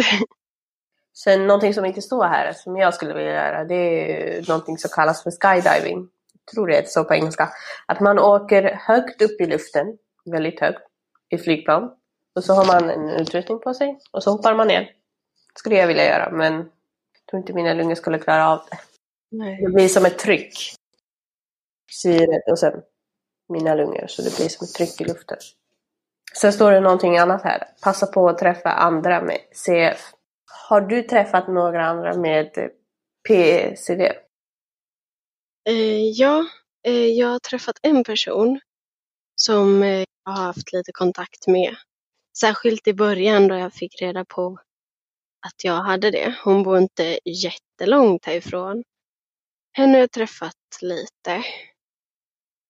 Sen 1.14 1.46
någonting 1.46 1.74
som 1.74 1.84
inte 1.84 2.02
står 2.02 2.24
här 2.24 2.52
som 2.52 2.76
jag 2.76 2.94
skulle 2.94 3.14
vilja 3.14 3.32
göra 3.32 3.64
det 3.64 3.74
är 3.74 4.48
någonting 4.48 4.78
som 4.78 4.90
kallas 4.90 5.22
för 5.22 5.30
skydiving. 5.30 6.08
tror 6.54 6.66
det 6.66 6.76
är 6.76 6.84
så 6.84 7.04
på 7.04 7.14
engelska, 7.14 7.48
att 7.86 8.00
man 8.00 8.18
åker 8.18 8.62
högt 8.86 9.22
upp 9.22 9.40
i 9.40 9.46
luften, 9.46 9.98
väldigt 10.24 10.60
högt, 10.60 10.82
i 11.28 11.38
flygplan. 11.38 11.90
Och 12.34 12.44
så 12.44 12.54
har 12.54 12.66
man 12.66 12.90
en 12.90 13.08
utrustning 13.08 13.60
på 13.60 13.74
sig 13.74 13.98
och 14.12 14.22
så 14.22 14.30
hoppar 14.30 14.54
man 14.54 14.68
ner. 14.68 14.90
skulle 15.58 15.76
jag 15.76 15.86
vilja 15.86 16.04
göra, 16.04 16.30
men 16.30 16.54
jag 16.54 17.26
tror 17.30 17.40
inte 17.40 17.52
mina 17.52 17.74
lungor 17.74 17.94
skulle 17.94 18.18
klara 18.18 18.50
av 18.50 18.60
det. 18.70 18.78
Nej. 19.30 19.62
Det 19.62 19.72
blir 19.72 19.88
som 19.88 20.06
ett 20.06 20.18
tryck. 20.18 20.74
Syret 21.90 22.50
och 22.50 22.58
sen 22.58 22.82
mina 23.48 23.74
lungor, 23.74 24.06
så 24.06 24.22
det 24.22 24.36
blir 24.36 24.48
som 24.48 24.64
ett 24.64 24.74
tryck 24.74 25.00
i 25.00 25.04
luften. 25.04 25.38
Sen 26.40 26.52
står 26.52 26.72
det 26.72 26.80
någonting 26.80 27.18
annat 27.18 27.42
här. 27.42 27.68
Passa 27.82 28.06
på 28.06 28.28
att 28.28 28.38
träffa 28.38 28.70
andra 28.70 29.22
med 29.22 29.38
CF. 29.52 30.12
Har 30.56 30.80
du 30.80 31.02
träffat 31.02 31.48
några 31.48 31.86
andra 31.86 32.16
med 32.16 32.70
PCD? 33.28 34.00
Eh, 35.68 36.08
ja, 36.10 36.46
eh, 36.86 37.06
jag 37.06 37.28
har 37.28 37.38
träffat 37.38 37.78
en 37.82 38.04
person 38.04 38.60
som 39.36 39.82
eh, 39.82 40.04
jag 40.24 40.32
har 40.32 40.42
haft 40.42 40.72
lite 40.72 40.92
kontakt 40.92 41.46
med. 41.46 41.76
Särskilt 42.38 42.88
i 42.88 42.94
början 42.94 43.48
då 43.48 43.54
jag 43.54 43.72
fick 43.72 44.02
reda 44.02 44.24
på 44.24 44.58
att 45.46 45.64
jag 45.64 45.82
hade 45.82 46.10
det. 46.10 46.34
Hon 46.44 46.62
bor 46.62 46.78
inte 46.78 47.18
jättelångt 47.24 48.24
härifrån. 48.24 48.84
Henne 49.72 49.92
har 49.92 50.00
jag 50.00 50.10
träffat 50.10 50.54
lite 50.82 51.32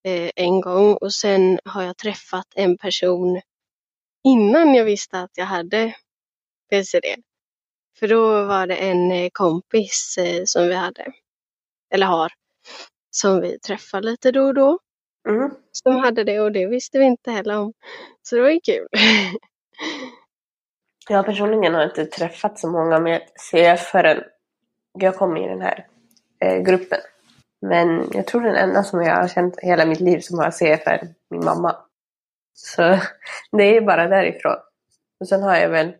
eh, 0.05 0.31
en 0.37 0.61
gång 0.61 0.95
och 0.95 1.15
sen 1.15 1.59
har 1.65 1.83
jag 1.83 1.97
träffat 1.97 2.47
en 2.55 2.79
person 2.79 3.41
innan 4.25 4.75
jag 4.75 4.85
visste 4.85 5.21
att 5.21 5.31
jag 5.35 5.47
hade 5.47 5.95
PCD. 6.71 7.07
För 7.99 8.09
då 8.09 8.45
var 8.45 8.67
det 8.67 8.77
en 8.77 9.13
eh, 9.13 9.29
kompis 9.33 10.19
eh, 10.19 10.43
som 10.45 10.69
vi 10.69 10.75
hade, 10.75 11.13
eller 11.95 12.07
har, 12.07 12.33
som 13.11 13.41
vi 13.41 13.59
träffar 13.59 14.03
lite 14.03 14.31
då 14.31 14.43
och 14.43 14.55
då. 14.55 14.79
Mm. 15.29 15.51
Som 15.73 15.97
hade 15.97 16.25
det 16.25 16.41
och 16.41 16.53
det 16.53 16.67
visste 16.67 16.99
vi 16.99 17.05
inte 17.05 17.31
heller 17.31 17.59
om. 17.59 17.73
Så 18.23 18.37
det 18.37 18.43
var 18.43 18.51
ju 18.51 18.61
kul. 18.61 18.89
Jag 21.09 21.27
personligen 21.27 21.75
har 21.75 21.85
inte 21.85 22.07
träffat 22.07 22.59
så 22.59 22.71
många 22.71 22.99
med 22.99 23.23
CF 23.51 23.81
förrän 23.81 24.23
jag 24.99 25.17
kom 25.17 25.37
i 25.37 25.49
den 25.49 25.61
här 25.61 25.87
eh, 26.41 26.63
gruppen. 26.63 26.99
Men 27.61 28.09
jag 28.13 28.27
tror 28.27 28.41
den 28.41 28.57
enda 28.57 28.83
som 28.83 29.03
jag 29.03 29.17
har 29.17 29.29
känt 29.29 29.61
hela 29.61 29.87
mitt 29.87 30.01
liv 30.01 30.21
som 30.21 30.39
har 30.39 30.51
CF 30.51 30.87
är 30.87 31.09
min 31.31 31.45
mamma. 31.45 31.77
Så 32.55 32.83
det 33.53 33.77
är 33.77 33.81
bara 33.81 34.09
därifrån. 34.09 34.57
Och 35.21 35.29
sen 35.29 35.43
har 35.43 35.57
jag 35.57 35.69
väl, 35.69 35.93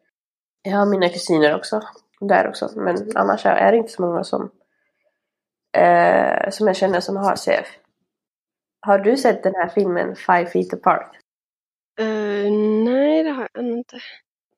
jag 0.65 0.77
har 0.79 0.87
mina 0.87 1.09
kusiner 1.09 1.55
också, 1.55 1.81
där 2.21 2.49
också. 2.49 2.71
Men 2.77 2.97
annars 3.15 3.47
är 3.47 3.73
det 3.73 3.79
inte 3.79 3.93
så 3.93 4.03
många 4.03 4.25
som, 4.25 4.51
eh, 5.77 6.51
som 6.51 6.67
jag 6.67 6.77
känner 6.77 7.01
som 7.01 7.17
har 7.17 7.37
CF. 7.37 7.67
Har 8.81 8.99
du 8.99 9.17
sett 9.17 9.43
den 9.43 9.55
här 9.55 9.69
filmen 9.69 10.17
Five 10.17 10.47
Feet 10.47 10.75
Apart? 10.75 11.17
Eh, 11.99 12.53
nej, 12.85 13.23
det 13.23 13.31
har 13.31 13.49
jag 13.53 13.65
inte. 13.65 13.99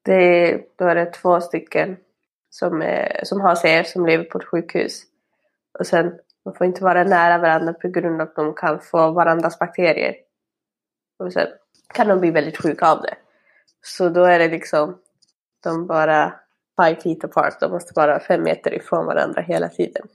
Det 0.03 0.15
är, 0.15 0.65
då 0.77 0.85
är 0.85 0.95
det 0.95 1.13
två 1.13 1.41
stycken 1.41 1.97
som, 2.51 2.83
är, 2.83 3.21
som 3.25 3.41
har 3.41 3.55
CF 3.55 3.87
som 3.87 4.07
lever 4.07 4.25
på 4.25 4.39
ett 4.39 4.49
sjukhus. 4.49 5.03
Och 5.79 5.87
sen, 5.87 6.19
man 6.45 6.55
får 6.55 6.67
inte 6.67 6.85
vara 6.85 7.05
nära 7.05 7.39
varandra 7.39 7.73
på 7.73 7.89
grund 7.89 8.21
av 8.21 8.29
att 8.29 8.37
de 8.37 8.55
kan 8.55 8.81
få 8.81 9.11
varandras 9.11 9.59
bakterier. 9.59 10.15
Och 11.19 11.33
sen 11.33 11.47
kan 11.95 12.09
de 12.09 12.21
bli 12.21 12.31
väldigt 12.31 12.63
sjuka 12.63 12.87
av 12.87 13.03
det. 13.03 13.15
Så 13.83 14.09
då 14.09 14.25
är 14.25 14.39
det 14.39 14.49
liksom, 14.49 14.99
de 15.63 15.87
bara 15.87 16.35
five 16.83 17.01
feet 17.01 17.25
apart, 17.25 17.61
de 17.61 17.71
måste 17.71 17.93
vara 17.97 18.21
fem 18.21 18.43
meter 18.43 18.75
ifrån 18.75 19.07
varandra 19.07 19.43
hela 19.43 19.69
tiden. 19.69 20.07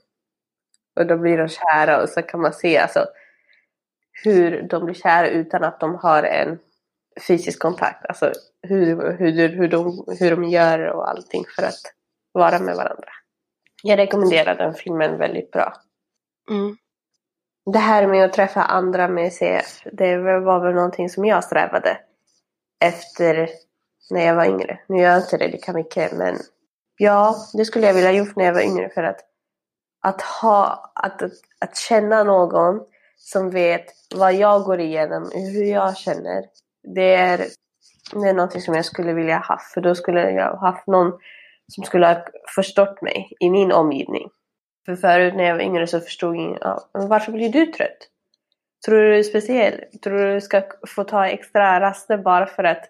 Och 0.96 1.08
då 1.08 1.18
blir 1.18 1.38
de 1.38 1.48
kära 1.48 2.02
och 2.02 2.10
så 2.10 2.22
kan 2.22 2.42
man 2.42 2.54
se 2.54 2.78
alltså 2.78 3.06
hur 4.24 4.62
de 4.62 4.86
blir 4.86 4.96
kära 4.96 5.28
utan 5.28 5.64
att 5.64 5.80
de 5.80 5.96
har 5.96 6.24
en 6.24 6.60
fysisk 7.28 7.60
kontakt. 7.60 8.06
Alltså 8.06 8.32
hur, 8.62 9.12
hur, 9.18 9.50
hur, 9.50 9.68
de, 9.68 10.06
hur 10.20 10.32
de 10.32 10.44
gör 10.44 10.80
och 10.80 11.10
allting 11.10 11.44
för 11.56 11.64
att 11.64 11.82
vara 12.32 12.60
med 12.60 12.76
varandra. 12.76 13.10
Jag 13.84 13.98
rekommenderar 14.00 14.56
den 14.56 14.74
filmen 14.74 15.18
väldigt 15.18 15.52
bra. 15.52 15.74
Mm. 16.50 16.78
Det 17.74 17.80
här 17.80 18.08
med 18.08 18.26
att 18.26 18.34
träffa 18.34 18.64
andra 18.64 19.08
med 19.08 19.34
CF, 19.34 19.84
det 19.92 20.18
var 20.18 20.60
väl 20.60 20.76
någonting 20.76 21.10
som 21.10 21.26
jag 21.26 21.44
strävade 21.44 21.98
efter 22.80 23.50
när 24.10 24.26
jag 24.26 24.36
var 24.36 24.46
yngre. 24.46 24.80
Nu 24.88 24.98
gör 24.98 25.10
jag 25.10 25.22
inte 25.22 25.38
det 25.38 25.48
lika 25.48 25.74
mycket 25.74 26.12
men 26.14 26.38
ja, 26.98 27.36
det 27.54 27.66
skulle 27.66 27.88
jag 27.88 27.94
vilja 27.94 28.12
gjort 28.12 28.36
när 28.36 28.46
jag 28.46 28.54
var 28.54 28.62
yngre 28.62 28.90
för 28.90 29.04
att 29.04 29.20
att 30.02 30.22
ha, 30.22 30.92
att, 30.96 31.22
att, 31.22 31.32
att 31.60 31.78
känna 31.78 32.24
någon 32.24 32.82
som 33.18 33.50
vet 33.50 33.86
vad 34.16 34.34
jag 34.34 34.64
går 34.64 34.80
igenom, 34.80 35.32
hur 35.34 35.64
jag 35.64 35.98
känner. 35.98 36.46
Det 36.96 37.16
är, 37.16 37.38
det 38.14 38.30
är 38.30 38.34
någonting 38.34 38.62
som 38.62 38.74
jag 38.74 38.86
skulle 38.86 39.14
vilja 39.14 39.38
ha 39.38 39.58
för 39.74 39.82
då 39.82 39.96
skulle 39.96 40.32
jag 40.32 40.52
ha 40.52 40.72
haft 40.72 40.88
någon 40.88 41.12
som 41.68 41.84
skulle 41.84 42.08
ha 42.08 42.26
förstått 42.56 43.02
mig 43.02 43.32
i 43.40 43.50
min 43.50 43.72
omgivning. 43.72 44.30
För 44.86 44.96
förut 44.96 45.36
när 45.36 45.44
jag 45.44 45.56
var 45.56 45.62
yngre 45.62 45.88
så 45.88 46.00
förstod 46.00 46.36
jag 46.36 46.58
ja, 46.62 46.90
men 46.94 47.08
varför 47.08 47.32
blir 47.32 47.50
du 47.50 47.66
trött? 47.66 48.08
Tror 48.86 48.98
du 48.98 49.10
du 49.10 49.20
är 49.20 49.24
speciell? 49.24 49.84
Tror 50.04 50.18
du 50.18 50.34
du 50.34 50.42
ska 50.42 50.64
få 50.88 51.04
ta 51.04 51.28
extra 51.28 51.80
raster 51.80 52.18
bara 52.18 52.46
för 52.46 52.64
att 52.64 52.84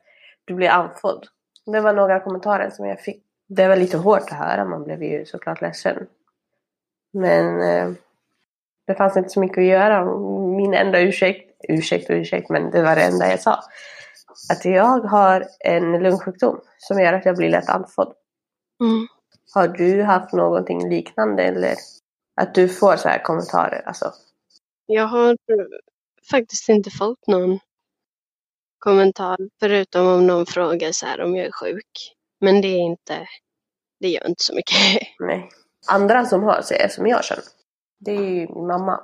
du 0.52 0.56
blir 0.56 0.70
andfådd? 0.70 1.28
Det 1.66 1.82
var 1.82 1.94
några 1.94 2.20
kommentarer 2.20 2.70
som 2.70 2.86
jag 2.86 3.00
fick. 3.00 3.24
Det 3.48 3.68
var 3.68 3.76
lite 3.76 3.98
hårt 3.98 4.22
att 4.22 4.38
höra, 4.38 4.66
man 4.66 4.84
blev 4.84 5.04
ju 5.04 5.26
såklart 5.26 5.62
ledsen. 5.62 6.08
Men 7.14 7.62
eh, 7.62 7.92
det 8.88 8.96
fanns 8.96 9.18
inte 9.18 9.30
så 9.30 9.40
mycket 9.40 9.58
att 9.58 9.64
göra. 9.64 10.06
Min 10.58 10.74
enda 10.74 11.00
ursäkt, 11.00 11.52
ursäkt 11.70 12.10
och 12.10 12.16
ursäkt, 12.16 12.50
men 12.50 12.72
det 12.72 12.82
var 12.82 12.96
det 12.96 13.02
enda 13.02 13.30
jag 13.30 13.40
sa. 13.40 13.60
Att 14.52 14.66
jag 14.66 15.00
har 15.00 15.48
en 15.60 16.04
lungsjukdom 16.04 16.60
som 16.78 17.00
gör 17.00 17.14
att 17.14 17.26
jag 17.26 17.38
blir 17.38 17.50
lätt 17.50 17.70
andfådd. 17.70 18.14
Mm. 18.82 19.08
Har 19.54 19.68
du 19.68 20.04
haft 20.04 20.34
någonting 20.34 20.90
liknande 20.90 21.44
eller 21.44 21.76
att 22.42 22.56
du 22.56 22.70
får 22.70 22.96
så 22.96 23.10
här 23.10 23.24
kommentarer? 23.24 23.82
Alltså, 23.86 24.12
Jag 24.86 25.08
har 25.08 25.38
faktiskt 26.32 26.70
inte 26.70 26.90
fått 26.90 27.28
någon 27.28 27.60
kommentar 28.82 29.38
förutom 29.60 30.08
om 30.08 30.28
någon 30.28 30.46
frågar 30.46 30.92
så 30.92 31.06
här 31.06 31.22
om 31.22 31.36
jag 31.36 31.46
är 31.46 31.52
sjuk. 31.52 32.16
Men 32.40 32.62
det 32.62 32.68
är 32.68 32.80
inte, 32.80 33.28
det 34.00 34.08
gör 34.08 34.28
inte 34.28 34.44
så 34.44 34.56
mycket. 34.56 34.78
nej. 35.20 35.50
Andra 35.88 36.26
som 36.26 36.44
har 36.44 36.62
CF 36.62 36.92
som 36.92 37.08
jag 37.08 37.26
känner, 37.26 37.44
det 38.00 38.12
är 38.12 38.22
ju 38.22 38.48
min 38.48 38.68
mamma. 38.68 39.00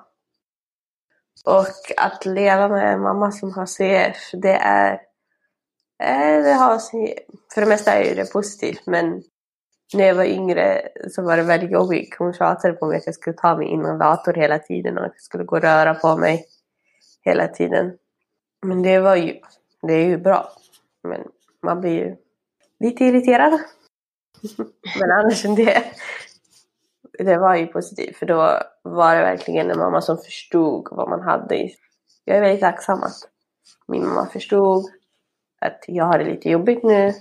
Och 1.45 1.97
att 1.97 2.25
leva 2.25 2.67
med 2.67 2.93
en 2.93 3.01
mamma 3.01 3.31
som 3.31 3.53
har 3.53 3.65
CF, 3.65 4.17
det 4.33 4.53
är... 4.53 4.91
Eh, 6.03 6.43
det 6.43 6.53
har, 6.53 6.79
för 7.53 7.61
det 7.61 7.67
mesta 7.67 7.93
är 7.93 8.09
ju 8.09 8.15
det 8.15 8.33
positivt, 8.33 8.85
men 8.85 9.23
när 9.93 10.05
jag 10.05 10.15
var 10.15 10.23
yngre 10.23 10.89
så 11.11 11.21
var 11.21 11.37
det 11.37 11.43
väldigt 11.43 11.71
jobbigt. 11.71 12.15
Hon 12.19 12.33
tjatade 12.33 12.73
på 12.73 12.85
mig 12.85 12.97
att 12.97 13.05
jag 13.05 13.15
skulle 13.15 13.37
ta 13.37 13.57
mig 13.57 13.67
in 13.67 13.85
en 13.85 13.99
dator 13.99 14.33
hela 14.33 14.59
tiden 14.59 14.97
och 14.97 15.05
att 15.05 15.11
jag 15.13 15.21
skulle 15.21 15.43
gå 15.43 15.55
och 15.55 15.61
röra 15.61 15.93
på 15.93 16.17
mig 16.17 16.45
hela 17.25 17.47
tiden. 17.47 17.97
Men 18.65 18.83
det 18.83 18.99
var 18.99 19.15
ju, 19.15 19.39
det 19.81 19.93
är 19.93 20.05
ju 20.05 20.17
bra. 20.17 20.51
Men 21.03 21.27
man 21.63 21.81
blir 21.81 21.91
ju 21.91 22.15
lite 22.79 23.05
irriterad. 23.05 23.59
Men 24.99 25.11
annars 25.11 25.45
än 25.45 25.55
det, 25.55 25.83
det 27.19 27.37
var 27.37 27.55
ju 27.55 27.67
positivt. 27.67 28.17
För 28.17 28.25
då 28.25 28.61
var 28.83 29.15
det 29.15 29.21
verkligen 29.21 29.71
en 29.71 29.79
mamma 29.79 30.01
som 30.01 30.17
förstod 30.17 30.87
vad 30.91 31.09
man 31.09 31.21
hade. 31.21 31.69
Jag 32.25 32.37
är 32.37 32.41
väldigt 32.41 32.61
tacksam 32.61 33.03
att 33.03 33.29
min 33.87 34.07
mamma 34.07 34.25
förstod 34.25 34.85
att 35.61 35.85
jag 35.87 36.05
har 36.05 36.17
det 36.17 36.25
lite 36.25 36.49
jobbigt 36.49 36.83
nu. 36.83 37.13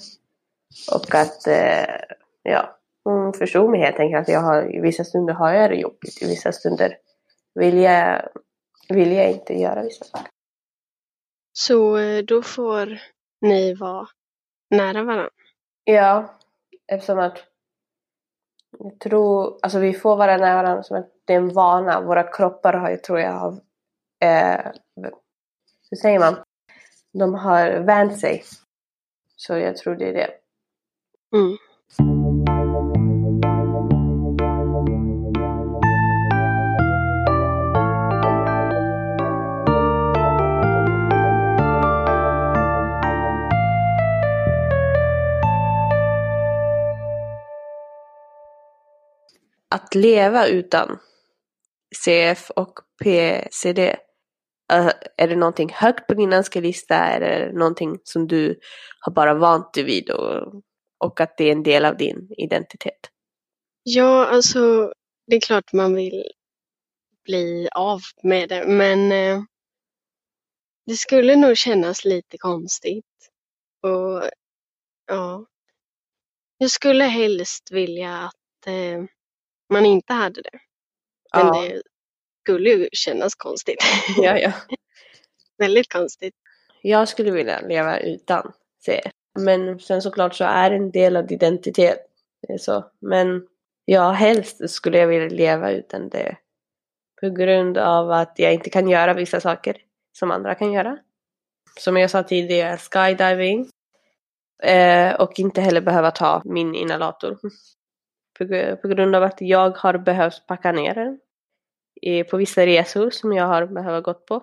Och 0.94 1.14
att, 1.14 1.46
eh, 1.46 1.94
ja, 2.42 2.78
hon 3.04 3.32
förstod 3.32 3.70
mig 3.70 3.80
helt 3.80 4.00
enkelt. 4.00 4.22
Att 4.22 4.34
jag 4.34 4.40
har, 4.40 4.76
i 4.76 4.80
vissa 4.80 5.04
stunder 5.04 5.34
har 5.34 5.52
jag 5.52 5.70
det 5.70 5.76
jobbigt. 5.76 6.22
I 6.22 6.26
vissa 6.26 6.52
stunder 6.52 6.98
vill 7.54 7.78
jag, 7.78 8.28
vill 8.88 9.12
jag 9.12 9.30
inte 9.30 9.54
göra 9.54 9.82
vissa 9.82 10.04
saker. 10.04 10.35
Så 11.58 11.96
eh, 11.96 12.24
då 12.24 12.42
får 12.42 12.98
ni 13.40 13.74
vara 13.74 14.08
nära 14.70 15.04
varandra. 15.04 15.30
Ja, 15.84 16.38
eftersom 16.86 17.18
att 17.18 17.38
jag 18.78 19.00
tror, 19.00 19.58
alltså 19.62 19.78
vi 19.78 19.94
får 19.94 20.16
vara 20.16 20.36
nära 20.36 20.62
varandra 20.62 20.82
som 20.82 20.96
att 20.96 21.12
det 21.24 21.32
är 21.32 21.36
en 21.36 21.54
vana. 21.54 22.00
Våra 22.00 22.22
kroppar 22.22 22.72
har 22.72 22.90
ju, 22.90 22.96
tror 22.96 23.20
jag, 23.20 23.32
har, 23.32 23.52
eh, 24.20 24.72
hur 25.90 25.96
säger 25.96 26.18
man? 26.18 26.36
De 27.12 27.34
har 27.34 27.70
vänt 27.70 28.20
sig. 28.20 28.44
Så 29.36 29.56
jag 29.58 29.76
tror 29.76 29.96
det 29.96 30.08
är 30.08 30.14
det. 30.14 30.30
Mm. 31.36 31.56
Att 49.76 49.94
leva 49.94 50.46
utan 50.46 50.98
CF 52.04 52.50
och 52.50 52.80
PCD? 53.02 53.78
Uh, 54.72 54.90
är 55.16 55.28
det 55.28 55.36
någonting 55.36 55.72
högt 55.72 56.06
på 56.06 56.14
din 56.14 56.32
önskelista? 56.32 56.94
eller 56.94 57.26
Är 57.26 57.46
det 57.46 57.58
någonting 57.58 57.98
som 58.04 58.26
du 58.26 58.60
har 59.00 59.12
bara 59.12 59.34
vant 59.34 59.74
dig 59.74 59.84
vid 59.84 60.10
och, 60.10 60.62
och 60.98 61.20
att 61.20 61.36
det 61.36 61.44
är 61.44 61.52
en 61.52 61.62
del 61.62 61.84
av 61.84 61.96
din 61.96 62.28
identitet? 62.38 63.10
Ja, 63.82 64.26
alltså 64.26 64.92
det 65.26 65.36
är 65.36 65.40
klart 65.40 65.72
man 65.72 65.94
vill 65.94 66.24
bli 67.24 67.68
av 67.74 68.00
med 68.22 68.48
det, 68.48 68.66
men 68.66 69.12
eh, 69.12 69.42
det 70.86 70.94
skulle 70.94 71.36
nog 71.36 71.56
kännas 71.56 72.04
lite 72.04 72.38
konstigt. 72.38 73.30
Och 73.82 74.30
ja, 75.06 75.46
jag 76.58 76.70
skulle 76.70 77.04
helst 77.04 77.72
vilja 77.72 78.16
att 78.18 78.66
eh, 78.66 79.04
man 79.70 79.86
inte 79.86 80.12
hade 80.12 80.42
det. 80.42 80.58
Men 81.34 81.46
Ja. 81.46 81.62
det 81.62 81.82
skulle 82.44 82.70
ju 82.70 82.88
kännas 82.92 83.34
konstigt. 83.34 83.78
Ja, 84.16 84.38
ja. 84.38 84.52
Väldigt 85.58 85.92
konstigt. 85.92 86.34
Jag 86.82 87.08
skulle 87.08 87.30
vilja 87.30 87.60
leva 87.60 87.98
utan 87.98 88.52
C. 88.84 89.00
Men 89.38 89.78
sen 89.80 90.02
såklart 90.02 90.34
så 90.34 90.44
är 90.44 90.70
det 90.70 90.76
en 90.76 90.90
del 90.90 91.16
av 91.16 91.32
identitet. 91.32 91.98
Så. 92.58 92.84
Men 93.00 93.46
ja, 93.84 94.10
helst 94.10 94.70
skulle 94.70 94.98
jag 94.98 95.06
vilja 95.06 95.28
leva 95.28 95.70
utan 95.70 96.08
det. 96.08 96.36
På 97.20 97.30
grund 97.30 97.78
av 97.78 98.10
att 98.10 98.34
jag 98.36 98.54
inte 98.54 98.70
kan 98.70 98.88
göra 98.88 99.14
vissa 99.14 99.40
saker 99.40 99.76
som 100.18 100.30
andra 100.30 100.54
kan 100.54 100.72
göra. 100.72 100.98
Som 101.80 101.96
jag 101.96 102.10
sa 102.10 102.22
tidigare, 102.22 102.76
skydiving. 102.78 103.70
Eh, 104.62 105.14
och 105.14 105.38
inte 105.38 105.60
heller 105.60 105.80
behöva 105.80 106.10
ta 106.10 106.42
min 106.44 106.74
inhalator. 106.74 107.38
På, 108.38 108.44
gr- 108.44 108.76
på 108.76 108.88
grund 108.88 109.16
av 109.16 109.22
att 109.22 109.40
jag 109.40 109.70
har 109.76 109.98
behövt 109.98 110.46
packa 110.46 110.72
ner 110.72 110.94
den. 110.94 111.20
På 112.30 112.36
vissa 112.36 112.66
resor 112.66 113.10
som 113.10 113.32
jag 113.32 113.46
har 113.46 113.66
behövt 113.66 114.04
gått 114.04 114.26
på. 114.26 114.34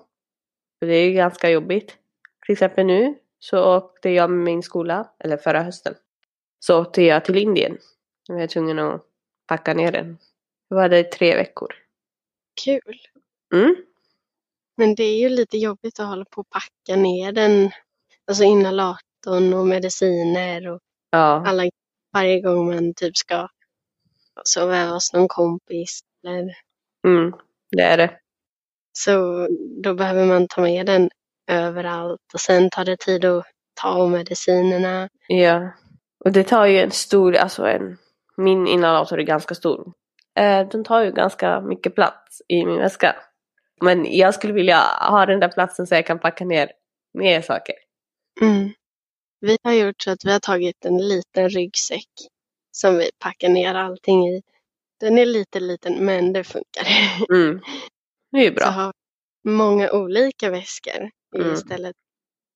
Och 0.81 0.87
det 0.87 0.93
är 0.95 1.05
ju 1.05 1.13
ganska 1.13 1.49
jobbigt. 1.49 1.97
Till 2.45 2.53
exempel 2.53 2.85
nu 2.85 3.15
så 3.39 3.77
åkte 3.77 4.09
jag 4.09 4.29
med 4.29 4.39
min 4.39 4.63
skola, 4.63 5.09
eller 5.19 5.37
förra 5.37 5.61
hösten. 5.63 5.93
Så 6.59 6.81
åkte 6.81 7.01
jag 7.01 7.25
till 7.25 7.37
Indien. 7.37 7.77
Jag 8.27 8.35
var 8.35 8.47
tvungen 8.47 8.79
att 8.79 9.05
packa 9.47 9.73
ner 9.73 9.91
den. 9.91 10.17
Jag 10.69 10.75
var 10.77 10.89
där 10.89 10.97
i 10.97 11.03
tre 11.03 11.35
veckor. 11.35 11.73
Kul. 12.65 12.99
Mm. 13.53 13.75
Men 14.77 14.95
det 14.95 15.03
är 15.03 15.19
ju 15.19 15.29
lite 15.29 15.57
jobbigt 15.57 15.99
att 15.99 16.07
hålla 16.07 16.25
på 16.25 16.41
och 16.41 16.49
packa 16.49 16.95
ner 17.01 17.31
den. 17.31 17.71
Alltså 18.27 18.43
inhalatorn 18.43 19.53
och 19.53 19.67
mediciner 19.67 20.67
och 20.67 20.79
Ja. 21.09 21.43
alla 21.47 21.63
varje 22.13 22.41
gång 22.41 22.67
man 22.75 22.93
typ 22.93 23.17
ska 23.17 23.47
sova 24.43 24.85
hos 24.85 25.13
någon 25.13 25.27
kompis. 25.27 25.99
Eller, 26.27 26.53
Mm. 27.07 27.33
Det 27.71 27.81
är 27.83 27.97
det. 27.97 28.19
så 28.97 29.47
då 29.83 29.93
behöver 29.93 30.25
man 30.25 30.47
ta 30.47 30.61
med 30.61 30.85
den 30.85 31.09
överallt 31.51 32.21
och 32.33 32.39
sen 32.41 32.69
tar 32.69 32.85
det 32.85 32.97
tid 32.99 33.25
att 33.25 33.45
ta 33.81 34.07
medicinerna. 34.07 35.09
Ja. 35.27 35.71
Och 36.25 36.31
det 36.31 36.43
tar 36.43 36.65
ju 36.65 36.79
en 36.79 36.91
stor, 36.91 37.35
alltså 37.35 37.67
en, 37.67 37.97
min 38.37 38.67
inhalator 38.67 39.19
är 39.19 39.23
ganska 39.23 39.55
stor. 39.55 39.93
Eh, 40.39 40.67
den 40.67 40.83
tar 40.83 41.03
ju 41.03 41.11
ganska 41.11 41.61
mycket 41.61 41.95
plats 41.95 42.41
i 42.47 42.65
min 42.65 42.77
väska. 42.79 43.15
Men 43.81 44.17
jag 44.17 44.33
skulle 44.33 44.53
vilja 44.53 44.79
ha 45.09 45.25
den 45.25 45.39
där 45.39 45.49
platsen 45.49 45.87
så 45.87 45.95
jag 45.95 46.05
kan 46.05 46.19
packa 46.19 46.45
ner 46.45 46.71
mer 47.13 47.41
saker. 47.41 47.75
Mm. 48.41 48.69
Vi 49.41 49.57
har 49.63 49.73
gjort 49.73 50.01
så 50.01 50.11
att 50.11 50.25
vi 50.25 50.31
har 50.31 50.39
tagit 50.39 50.85
en 50.85 50.97
liten 50.97 51.49
ryggsäck 51.49 52.09
som 52.77 52.97
vi 52.97 53.11
packar 53.19 53.49
ner 53.49 53.75
allting 53.75 54.27
i. 54.29 54.43
Den 54.99 55.17
är 55.17 55.25
lite 55.25 55.59
liten 55.59 56.05
men 56.05 56.33
det 56.33 56.43
funkar. 56.43 56.87
Mm. 57.33 57.61
Det 58.31 58.37
är 58.37 58.41
ju 58.43 58.49
Så 58.49 58.55
bra. 58.55 58.65
har 58.67 58.93
många 59.47 59.91
olika 59.91 60.49
väskor 60.49 61.11
Mm. 61.35 61.53
istället. 61.53 61.95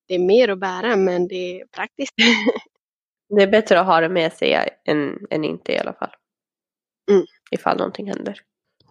Det 0.08 0.14
är 0.14 0.18
mer 0.18 0.48
att 0.48 0.58
bära 0.58 0.96
men 0.96 1.28
det 1.28 1.60
är 1.60 1.66
praktiskt. 1.66 2.14
Det 3.36 3.42
är 3.42 3.46
bättre 3.46 3.80
att 3.80 3.86
ha 3.86 4.00
det 4.00 4.08
med 4.08 4.32
sig 4.32 4.68
än, 4.84 5.26
än 5.30 5.44
inte 5.44 5.72
i 5.72 5.78
alla 5.78 5.92
fall. 5.92 6.14
Mm. 7.10 7.24
Ifall 7.50 7.76
någonting 7.78 8.06
händer. 8.08 8.40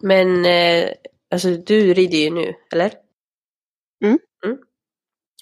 Men 0.01 0.45
eh, 0.45 0.89
alltså 1.31 1.49
du 1.49 1.93
rider 1.93 2.17
ju 2.17 2.29
nu, 2.29 2.53
eller? 2.73 2.93
Mm. 4.03 4.19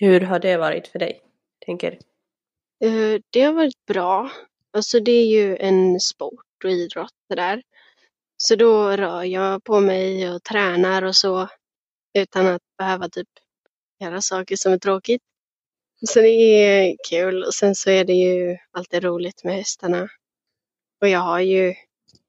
Hur 0.02 0.22
har 0.22 0.40
det 0.40 0.58
varit 0.58 0.88
för 0.88 1.00
dig? 1.00 1.22
Tänker. 1.66 1.92
Eh, 2.86 3.22
Det 3.30 3.42
har 3.42 3.54
varit 3.54 3.86
bra. 3.88 4.32
Alltså 4.76 5.00
det 5.00 5.12
är 5.12 5.26
ju 5.26 5.58
en 5.58 6.00
sport 6.00 6.64
och 6.64 6.72
idrott 6.72 7.14
det 7.30 7.36
där. 7.36 7.64
Så 8.38 8.56
då 8.56 8.92
rör 8.92 9.24
jag 9.24 9.64
på 9.64 9.80
mig 9.80 10.32
och 10.32 10.44
tränar 10.44 11.04
och 11.04 11.16
så 11.16 11.50
utan 12.14 12.48
att 12.48 12.62
behöva 12.78 13.10
typ 13.10 13.28
göra 14.00 14.22
saker 14.22 14.56
som 14.56 14.74
är 14.74 14.78
tråkigt. 14.78 15.22
Så 16.08 16.22
det 16.22 16.28
är 16.28 16.96
kul 17.10 17.44
och 17.44 17.54
sen 17.54 17.76
så 17.76 17.90
är 17.90 18.06
det 18.06 18.14
ju 18.14 18.58
alltid 18.72 19.04
roligt 19.04 19.44
med 19.44 19.56
hästarna. 19.56 20.10
Och 21.02 21.10
jag 21.10 21.20
har 21.20 21.40
ju 21.40 21.74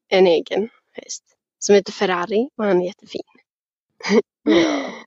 en 0.09 0.27
egen 0.27 0.69
häst 0.93 1.25
som 1.59 1.75
heter 1.75 1.93
Ferrari 1.93 2.49
och 2.57 2.65
han 2.65 2.83
är 2.83 2.87
jättefin. 2.87 3.23
Ja. 4.43 4.93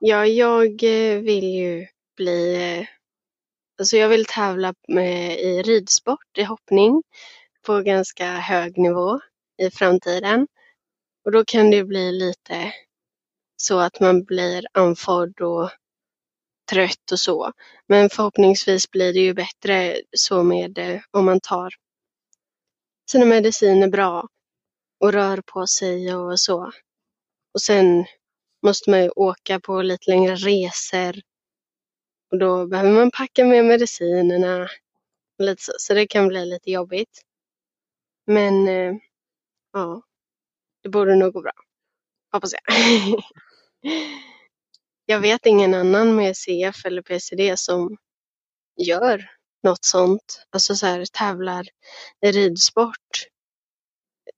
Ja, 0.00 0.26
jag 0.26 0.82
eh, 0.82 1.18
vill 1.18 1.44
ju 1.44 1.86
bli... 2.16 2.86
Alltså 3.78 3.96
jag 3.96 4.08
vill 4.08 4.24
tävla 4.24 4.74
med, 4.88 5.40
i 5.40 5.62
ridsport, 5.62 6.38
i 6.38 6.42
hoppning 6.42 7.02
på 7.66 7.80
ganska 7.80 8.26
hög 8.32 8.78
nivå 8.78 9.20
i 9.62 9.70
framtiden. 9.70 10.48
Och 11.24 11.32
då 11.32 11.44
kan 11.44 11.70
det 11.70 11.84
bli 11.84 12.12
lite 12.12 12.72
så 13.56 13.78
att 13.78 14.00
man 14.00 14.24
blir 14.24 14.66
andfådd 14.72 15.40
och 15.40 15.70
trött 16.70 17.12
och 17.12 17.18
så. 17.20 17.52
Men 17.88 18.10
förhoppningsvis 18.10 18.90
blir 18.90 19.12
det 19.12 19.20
ju 19.20 19.34
bättre 19.34 20.00
så 20.16 20.42
med 20.42 20.78
eh, 20.78 21.00
om 21.10 21.24
man 21.24 21.40
tar 21.40 21.74
sina 23.10 23.24
mediciner 23.24 23.88
bra 23.88 24.28
och 25.00 25.12
rör 25.12 25.42
på 25.46 25.66
sig 25.66 26.16
och 26.16 26.40
så. 26.40 26.72
Och 27.54 27.62
sen 27.62 28.04
måste 28.62 28.90
man 28.90 29.02
ju 29.02 29.10
åka 29.10 29.60
på 29.60 29.82
lite 29.82 30.10
längre 30.10 30.34
resor. 30.34 31.14
Och 32.34 32.40
då 32.40 32.66
behöver 32.66 32.92
man 32.92 33.10
packa 33.10 33.44
med 33.44 33.64
medicinerna. 33.64 34.62
Och 35.38 35.44
lite 35.44 35.62
så, 35.62 35.72
så 35.78 35.94
det 35.94 36.06
kan 36.06 36.28
bli 36.28 36.46
lite 36.46 36.70
jobbigt. 36.70 37.22
Men 38.26 38.68
eh, 38.68 38.94
ja, 39.72 40.02
det 40.82 40.88
borde 40.88 41.14
nog 41.14 41.32
gå 41.32 41.42
bra. 41.42 41.52
Hoppas 42.32 42.52
jag. 42.52 42.74
jag 45.06 45.20
vet 45.20 45.46
ingen 45.46 45.74
annan 45.74 46.16
med 46.16 46.36
CF 46.36 46.84
eller 46.84 47.02
PCD 47.02 47.56
som 47.56 47.96
gör 48.76 49.30
något 49.62 49.84
sånt. 49.84 50.46
Alltså 50.50 50.74
så 50.76 50.86
här 50.86 51.04
tävlar 51.12 51.66
i 52.20 52.32
ridsport. 52.32 53.26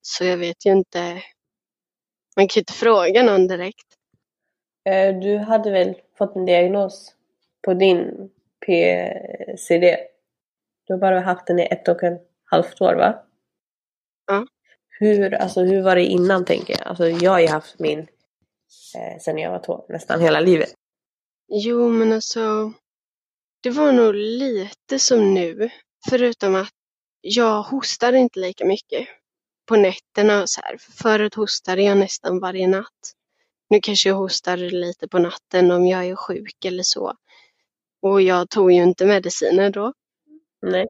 Så 0.00 0.24
jag 0.24 0.36
vet 0.36 0.66
ju 0.66 0.72
inte. 0.72 1.22
Man 2.36 2.48
kan 2.48 2.54
ju 2.54 2.60
inte 2.60 2.72
fråga 2.72 3.22
någon 3.22 3.48
direkt. 3.48 3.96
Eh, 4.84 5.18
du 5.18 5.38
hade 5.38 5.70
väl 5.70 5.94
fått 6.18 6.36
en 6.36 6.44
diagnos 6.44 7.15
på 7.66 7.74
din 7.74 8.30
PCD? 8.66 9.96
Du 10.86 10.92
har 10.92 10.98
bara 10.98 11.20
haft 11.20 11.46
den 11.46 11.58
i 11.58 11.68
ett 11.70 11.88
och 11.88 12.02
ett 12.02 12.22
halvt 12.44 12.80
år 12.80 12.94
va? 12.94 13.22
Ja. 14.26 14.46
Hur, 14.98 15.34
alltså, 15.34 15.60
hur 15.60 15.82
var 15.82 15.96
det 15.96 16.04
innan 16.04 16.44
tänker 16.44 16.78
jag? 16.78 16.86
Alltså, 16.86 17.08
jag 17.08 17.30
har 17.30 17.40
ju 17.40 17.46
haft 17.46 17.78
min 17.78 17.98
eh, 17.98 19.18
sen 19.20 19.38
jag 19.38 19.50
var 19.50 19.58
två, 19.58 19.84
nästan 19.88 20.20
hela 20.20 20.40
livet. 20.40 20.74
Jo, 21.48 21.88
men 21.88 22.12
alltså. 22.12 22.72
Det 23.62 23.70
var 23.70 23.92
nog 23.92 24.14
lite 24.14 24.98
som 24.98 25.34
nu. 25.34 25.70
Förutom 26.10 26.54
att 26.54 26.72
jag 27.20 27.62
hostar 27.62 28.12
inte 28.12 28.40
lika 28.40 28.64
mycket 28.64 29.08
på 29.68 29.76
nätterna 29.76 30.42
och 30.42 30.50
så 30.50 30.60
här. 30.64 30.76
Förut 30.78 31.34
hostade 31.34 31.82
jag 31.82 31.98
nästan 31.98 32.40
varje 32.40 32.68
natt. 32.68 33.12
Nu 33.70 33.80
kanske 33.82 34.08
jag 34.08 34.16
hostar 34.16 34.56
lite 34.56 35.08
på 35.08 35.18
natten 35.18 35.70
om 35.70 35.86
jag 35.86 36.06
är 36.06 36.16
sjuk 36.16 36.64
eller 36.64 36.82
så. 36.82 37.16
Och 38.06 38.22
jag 38.22 38.50
tog 38.50 38.72
ju 38.72 38.82
inte 38.82 39.06
mediciner 39.06 39.70
då. 39.70 39.92
Nej. 40.62 40.88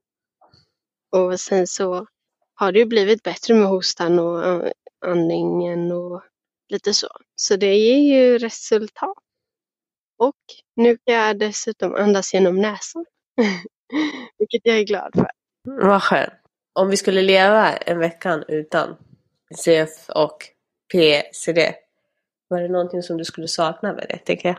Och 1.12 1.40
sen 1.40 1.66
så 1.66 2.07
har 2.55 2.72
det 2.72 2.79
ju 2.79 2.85
blivit 2.85 3.22
bättre 3.22 3.55
med 3.55 3.68
hostan 3.68 4.18
och 4.18 4.44
eh, 4.44 4.72
andningen 5.07 5.92
och 5.92 6.22
lite 6.68 6.94
så. 6.94 7.09
Så 7.35 7.57
det 7.57 7.76
ger 7.76 7.96
ju 7.96 8.38
resultat. 8.38 9.16
Och 10.18 10.35
nu 10.76 10.98
kan 11.07 11.14
jag 11.14 11.38
dessutom 11.38 11.94
andas 11.94 12.35
genom 12.35 12.61
näsan. 12.61 13.05
Vilket 14.38 14.61
jag 14.64 14.79
är 14.79 14.85
glad 14.85 15.11
för. 15.14 15.31
Vad 15.64 16.02
skönt. 16.02 16.33
Om 16.72 16.88
vi 16.88 16.96
skulle 16.96 17.22
leva 17.22 17.76
en 17.76 17.98
vecka 17.98 18.44
utan 18.48 18.96
CF 19.55 20.09
och 20.09 20.38
PCD, 20.92 21.74
var 22.48 22.61
det 22.61 22.68
någonting 22.68 23.02
som 23.02 23.16
du 23.16 23.24
skulle 23.24 23.48
sakna 23.48 23.92
med 23.92 24.07
det, 24.09 24.18
tänker 24.18 24.48
jag? 24.48 24.59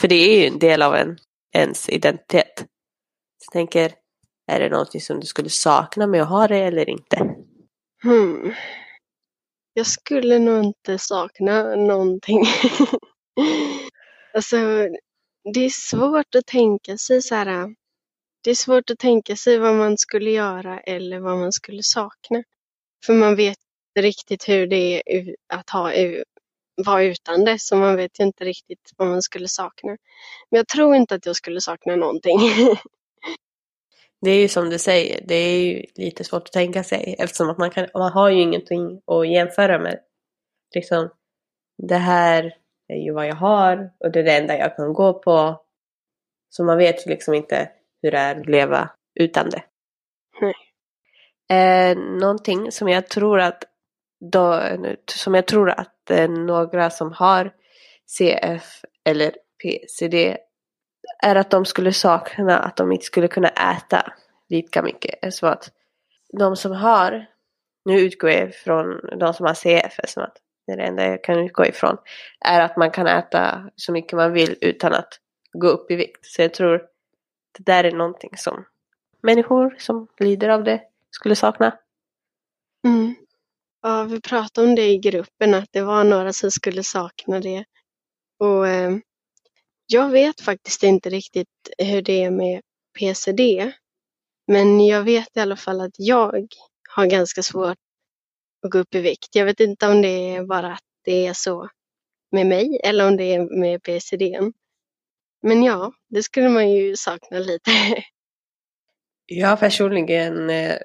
För 0.00 0.08
det 0.08 0.14
är 0.14 0.40
ju 0.40 0.46
en 0.46 0.58
del 0.58 0.82
av 0.82 0.94
en, 0.94 1.18
ens 1.52 1.88
identitet. 1.88 2.58
Så 3.38 3.46
jag 3.46 3.52
tänker, 3.52 3.92
är 4.46 4.60
det 4.60 4.68
någonting 4.68 5.00
som 5.00 5.20
du 5.20 5.26
skulle 5.26 5.50
sakna 5.50 6.06
med 6.06 6.22
att 6.22 6.28
ha 6.28 6.48
det 6.48 6.58
eller 6.58 6.88
inte? 6.90 7.34
Hmm. 8.02 8.54
jag 9.74 9.86
skulle 9.86 10.38
nog 10.38 10.64
inte 10.64 10.98
sakna 10.98 11.76
någonting. 11.76 12.44
alltså, 14.34 14.56
det 15.54 15.60
är 15.60 15.70
svårt 15.70 16.34
att 16.34 16.46
tänka 16.46 16.98
sig 16.98 17.22
så 17.22 17.34
här. 17.34 17.74
Det 18.44 18.50
är 18.50 18.54
svårt 18.54 18.90
att 18.90 18.98
tänka 18.98 19.36
sig 19.36 19.58
vad 19.58 19.74
man 19.74 19.98
skulle 19.98 20.30
göra 20.30 20.80
eller 20.80 21.20
vad 21.20 21.38
man 21.38 21.52
skulle 21.52 21.82
sakna. 21.82 22.42
För 23.06 23.14
man 23.14 23.36
vet 23.36 23.58
inte 23.96 24.06
riktigt 24.06 24.48
hur 24.48 24.66
det 24.66 25.02
är 25.06 25.36
att 25.48 25.70
ha, 25.70 25.92
vara 26.76 27.02
utan 27.02 27.44
det, 27.44 27.58
så 27.58 27.76
man 27.76 27.96
vet 27.96 28.20
ju 28.20 28.24
inte 28.24 28.44
riktigt 28.44 28.90
vad 28.96 29.08
man 29.08 29.22
skulle 29.22 29.48
sakna. 29.48 29.96
Men 30.50 30.58
jag 30.58 30.68
tror 30.68 30.94
inte 30.96 31.14
att 31.14 31.26
jag 31.26 31.36
skulle 31.36 31.60
sakna 31.60 31.96
någonting. 31.96 32.38
det 34.20 34.30
är 34.30 34.40
ju 34.40 34.48
som 34.48 34.70
du 34.70 34.78
säger, 34.78 35.24
det 35.26 35.34
är 35.34 35.60
ju 35.60 35.86
lite 35.94 36.24
svårt 36.24 36.42
att 36.42 36.52
tänka 36.52 36.84
sig 36.84 37.16
eftersom 37.18 37.50
att 37.50 37.58
man, 37.58 37.70
kan, 37.70 37.86
man 37.94 38.12
har 38.12 38.30
ju 38.30 38.40
ingenting 38.40 39.02
att 39.06 39.28
jämföra 39.28 39.78
med. 39.78 40.00
Liksom, 40.74 41.10
det 41.88 41.96
här 41.96 42.54
är 42.88 42.96
ju 42.96 43.12
vad 43.12 43.26
jag 43.26 43.34
har 43.34 43.90
och 43.98 44.12
det 44.12 44.18
är 44.18 44.24
det 44.24 44.36
enda 44.36 44.58
jag 44.58 44.76
kan 44.76 44.92
gå 44.92 45.14
på. 45.14 45.64
Så 46.48 46.64
man 46.64 46.78
vet 46.78 47.06
ju 47.06 47.10
liksom 47.10 47.34
inte 47.34 47.70
hur 48.02 48.10
det 48.10 48.18
är 48.18 48.40
att 48.40 48.46
leva 48.46 48.90
utan 49.14 49.50
det. 49.50 49.62
Nej. 50.40 50.54
Eh, 51.52 51.98
någonting 51.98 52.72
som 52.72 52.88
jag 52.88 53.08
tror 53.08 53.40
att 53.40 53.64
då, 54.30 54.62
som 55.06 55.34
jag 55.34 55.46
tror 55.46 55.70
att 55.70 56.10
eh, 56.10 56.30
några 56.30 56.90
som 56.90 57.12
har 57.12 57.52
CF 58.06 58.84
eller 59.04 59.32
PCD 59.62 60.36
är 61.22 61.36
att 61.36 61.50
de 61.50 61.64
skulle 61.64 61.92
sakna 61.92 62.58
att 62.58 62.76
de 62.76 62.92
inte 62.92 63.04
skulle 63.04 63.28
kunna 63.28 63.48
äta 63.48 64.12
lika 64.48 64.82
mycket. 64.82 65.34
Så 65.34 65.46
att 65.46 65.70
de 66.38 66.56
som 66.56 66.72
har, 66.72 67.26
nu 67.84 68.00
utgår 68.00 68.30
jag 68.30 68.48
ifrån 68.48 69.00
de 69.16 69.34
som 69.34 69.46
har 69.46 69.54
CF, 69.54 70.00
som 70.04 70.22
att 70.22 70.36
det 70.66 70.72
är 70.72 70.76
det 70.76 70.82
enda 70.82 71.06
jag 71.06 71.24
kan 71.24 71.38
utgå 71.38 71.66
ifrån, 71.66 71.96
är 72.40 72.60
att 72.60 72.76
man 72.76 72.90
kan 72.90 73.06
äta 73.06 73.70
så 73.76 73.92
mycket 73.92 74.12
man 74.12 74.32
vill 74.32 74.56
utan 74.60 74.92
att 74.92 75.18
gå 75.52 75.68
upp 75.68 75.90
i 75.90 75.96
vikt. 75.96 76.26
Så 76.26 76.42
jag 76.42 76.54
tror 76.54 76.78
det 77.58 77.64
där 77.72 77.84
är 77.84 77.92
någonting 77.92 78.36
som 78.36 78.64
människor 79.20 79.74
som 79.78 80.08
lider 80.18 80.48
av 80.48 80.64
det 80.64 80.80
skulle 81.10 81.36
sakna. 81.36 81.78
Mm. 82.84 83.14
Ja, 83.82 84.04
vi 84.04 84.20
pratade 84.20 84.68
om 84.68 84.74
det 84.74 84.86
i 84.86 84.98
gruppen, 84.98 85.54
att 85.54 85.68
det 85.72 85.82
var 85.82 86.04
några 86.04 86.32
som 86.32 86.50
skulle 86.50 86.82
sakna 86.82 87.40
det. 87.40 87.64
Och 88.38 88.68
eh, 88.68 88.96
jag 89.86 90.10
vet 90.10 90.40
faktiskt 90.40 90.82
inte 90.82 91.10
riktigt 91.10 91.48
hur 91.78 92.02
det 92.02 92.22
är 92.24 92.30
med 92.30 92.62
PCD. 92.98 93.72
Men 94.46 94.86
jag 94.86 95.02
vet 95.02 95.36
i 95.36 95.40
alla 95.40 95.56
fall 95.56 95.80
att 95.80 95.94
jag 95.98 96.46
har 96.88 97.06
ganska 97.06 97.42
svårt 97.42 97.78
att 98.64 98.70
gå 98.70 98.78
upp 98.78 98.94
i 98.94 99.00
vikt. 99.00 99.28
Jag 99.34 99.44
vet 99.44 99.60
inte 99.60 99.88
om 99.88 100.02
det 100.02 100.08
är 100.08 100.44
bara 100.44 100.72
att 100.72 100.84
det 101.04 101.26
är 101.26 101.32
så 101.32 101.68
med 102.32 102.46
mig 102.46 102.80
eller 102.84 103.08
om 103.08 103.16
det 103.16 103.24
är 103.24 103.60
med 103.60 103.82
PCD. 103.82 104.52
Men 105.42 105.62
ja, 105.62 105.92
det 106.08 106.22
skulle 106.22 106.48
man 106.48 106.70
ju 106.70 106.96
sakna 106.96 107.38
lite. 107.38 107.70
Jag 109.26 109.60
personligen 109.60 110.50
eh, 110.50 110.78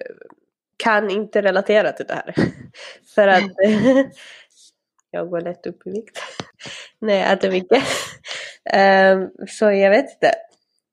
kan 0.78 1.10
inte 1.10 1.42
relatera 1.42 1.92
till 1.92 2.06
det 2.06 2.14
här. 2.14 2.36
För 3.16 3.28
att 3.28 3.44
jag 5.12 5.30
går 5.30 5.42
lätt 5.42 5.66
upp 5.68 5.88
i 5.88 5.90
vikt 5.90 6.20
när 7.00 7.14
jag 7.14 7.32
äter 7.32 7.52
mycket. 7.52 7.84
Um, 8.74 9.48
så 9.48 9.66
jag 9.72 9.90
vet 9.90 10.12
inte. 10.12 10.32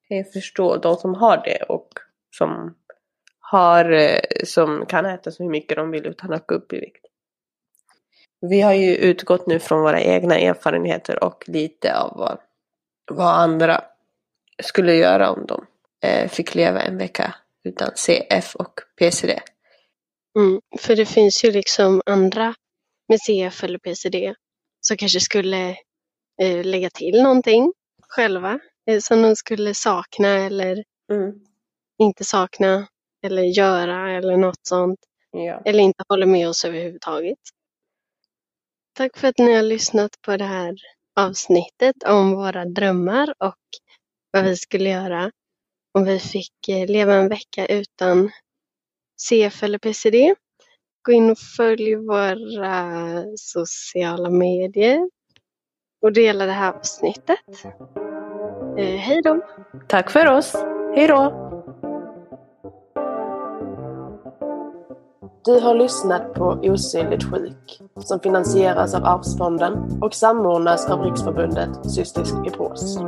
Jag 0.08 0.32
förstår 0.32 0.78
de 0.78 0.96
som 0.96 1.14
har 1.14 1.42
det 1.44 1.62
och 1.62 1.88
som, 2.30 2.74
har, 3.40 3.90
eh, 3.90 4.20
som 4.44 4.86
kan 4.86 5.06
äta 5.06 5.30
så 5.30 5.44
mycket 5.44 5.76
de 5.76 5.90
vill 5.90 6.06
utan 6.06 6.32
att 6.32 6.46
gå 6.46 6.54
upp 6.54 6.72
i 6.72 6.80
vikt. 6.80 7.06
Vi 8.40 8.60
har 8.60 8.72
ju 8.72 8.96
utgått 8.96 9.46
nu 9.46 9.58
från 9.58 9.82
våra 9.82 10.00
egna 10.00 10.38
erfarenheter 10.38 11.24
och 11.24 11.44
lite 11.46 11.98
av 11.98 12.12
vad, 12.16 12.38
vad 13.10 13.34
andra 13.34 13.80
skulle 14.62 14.94
göra 14.94 15.30
om 15.30 15.46
de 15.46 15.66
eh, 16.04 16.28
fick 16.28 16.54
leva 16.54 16.80
en 16.80 16.98
vecka 16.98 17.34
utan 17.64 17.90
CF 17.94 18.56
och 18.56 18.80
PCD. 18.98 19.40
Mm, 20.38 20.60
för 20.78 20.96
det 20.96 21.06
finns 21.06 21.44
ju 21.44 21.52
liksom 21.52 22.02
andra 22.06 22.54
med 23.08 23.20
CF 23.20 23.64
eller 23.64 23.78
PCD 23.78 24.34
som 24.80 24.96
kanske 24.96 25.20
skulle 25.20 25.70
eh, 26.42 26.64
lägga 26.64 26.90
till 26.90 27.22
någonting 27.22 27.72
själva 28.08 28.58
eh, 28.90 29.00
som 29.00 29.22
de 29.22 29.36
skulle 29.36 29.74
sakna 29.74 30.28
eller 30.28 30.84
mm. 31.12 31.32
inte 31.98 32.24
sakna 32.24 32.86
eller 33.22 33.42
göra 33.42 34.16
eller 34.16 34.36
något 34.36 34.66
sånt. 34.66 34.98
Ja. 35.30 35.62
Eller 35.64 35.78
inte 35.78 36.04
håller 36.08 36.26
med 36.26 36.48
oss 36.48 36.64
överhuvudtaget. 36.64 37.38
Tack 38.92 39.18
för 39.18 39.28
att 39.28 39.38
ni 39.38 39.54
har 39.54 39.62
lyssnat 39.62 40.10
på 40.22 40.36
det 40.36 40.44
här 40.44 40.74
avsnittet 41.16 42.02
om 42.06 42.34
våra 42.34 42.64
drömmar 42.64 43.34
och 43.38 43.58
vad 44.30 44.44
vi 44.44 44.56
skulle 44.56 44.90
göra 44.90 45.30
om 45.92 46.04
vi 46.04 46.18
fick 46.18 46.68
eh, 46.68 46.86
leva 46.86 47.14
en 47.14 47.28
vecka 47.28 47.66
utan 47.66 48.30
CF 49.16 49.62
eller 49.62 49.78
PCD. 49.78 50.34
Gå 51.02 51.12
in 51.12 51.30
och 51.30 51.38
följ 51.56 51.94
våra 51.94 53.24
sociala 53.36 54.30
medier 54.30 55.10
och 56.02 56.12
dela 56.12 56.46
det 56.46 56.52
här 56.52 56.72
avsnittet. 56.72 57.38
Eh, 58.78 58.96
hej 58.96 59.22
då! 59.22 59.40
Tack 59.88 60.10
för 60.10 60.26
oss! 60.26 60.54
Hej 60.96 61.06
då! 61.06 61.40
Du 65.44 65.60
har 65.60 65.74
lyssnat 65.74 66.34
på 66.34 66.44
Osynligt 66.44 67.24
sjuk 67.24 67.80
som 67.96 68.20
finansieras 68.20 68.94
av 68.94 69.04
Arvsfonden 69.04 70.02
och 70.02 70.14
samordnas 70.14 70.90
av 70.90 71.02
Riksförbundet 71.02 71.90
Cystisk 71.90 72.34
Fibros. 72.44 72.98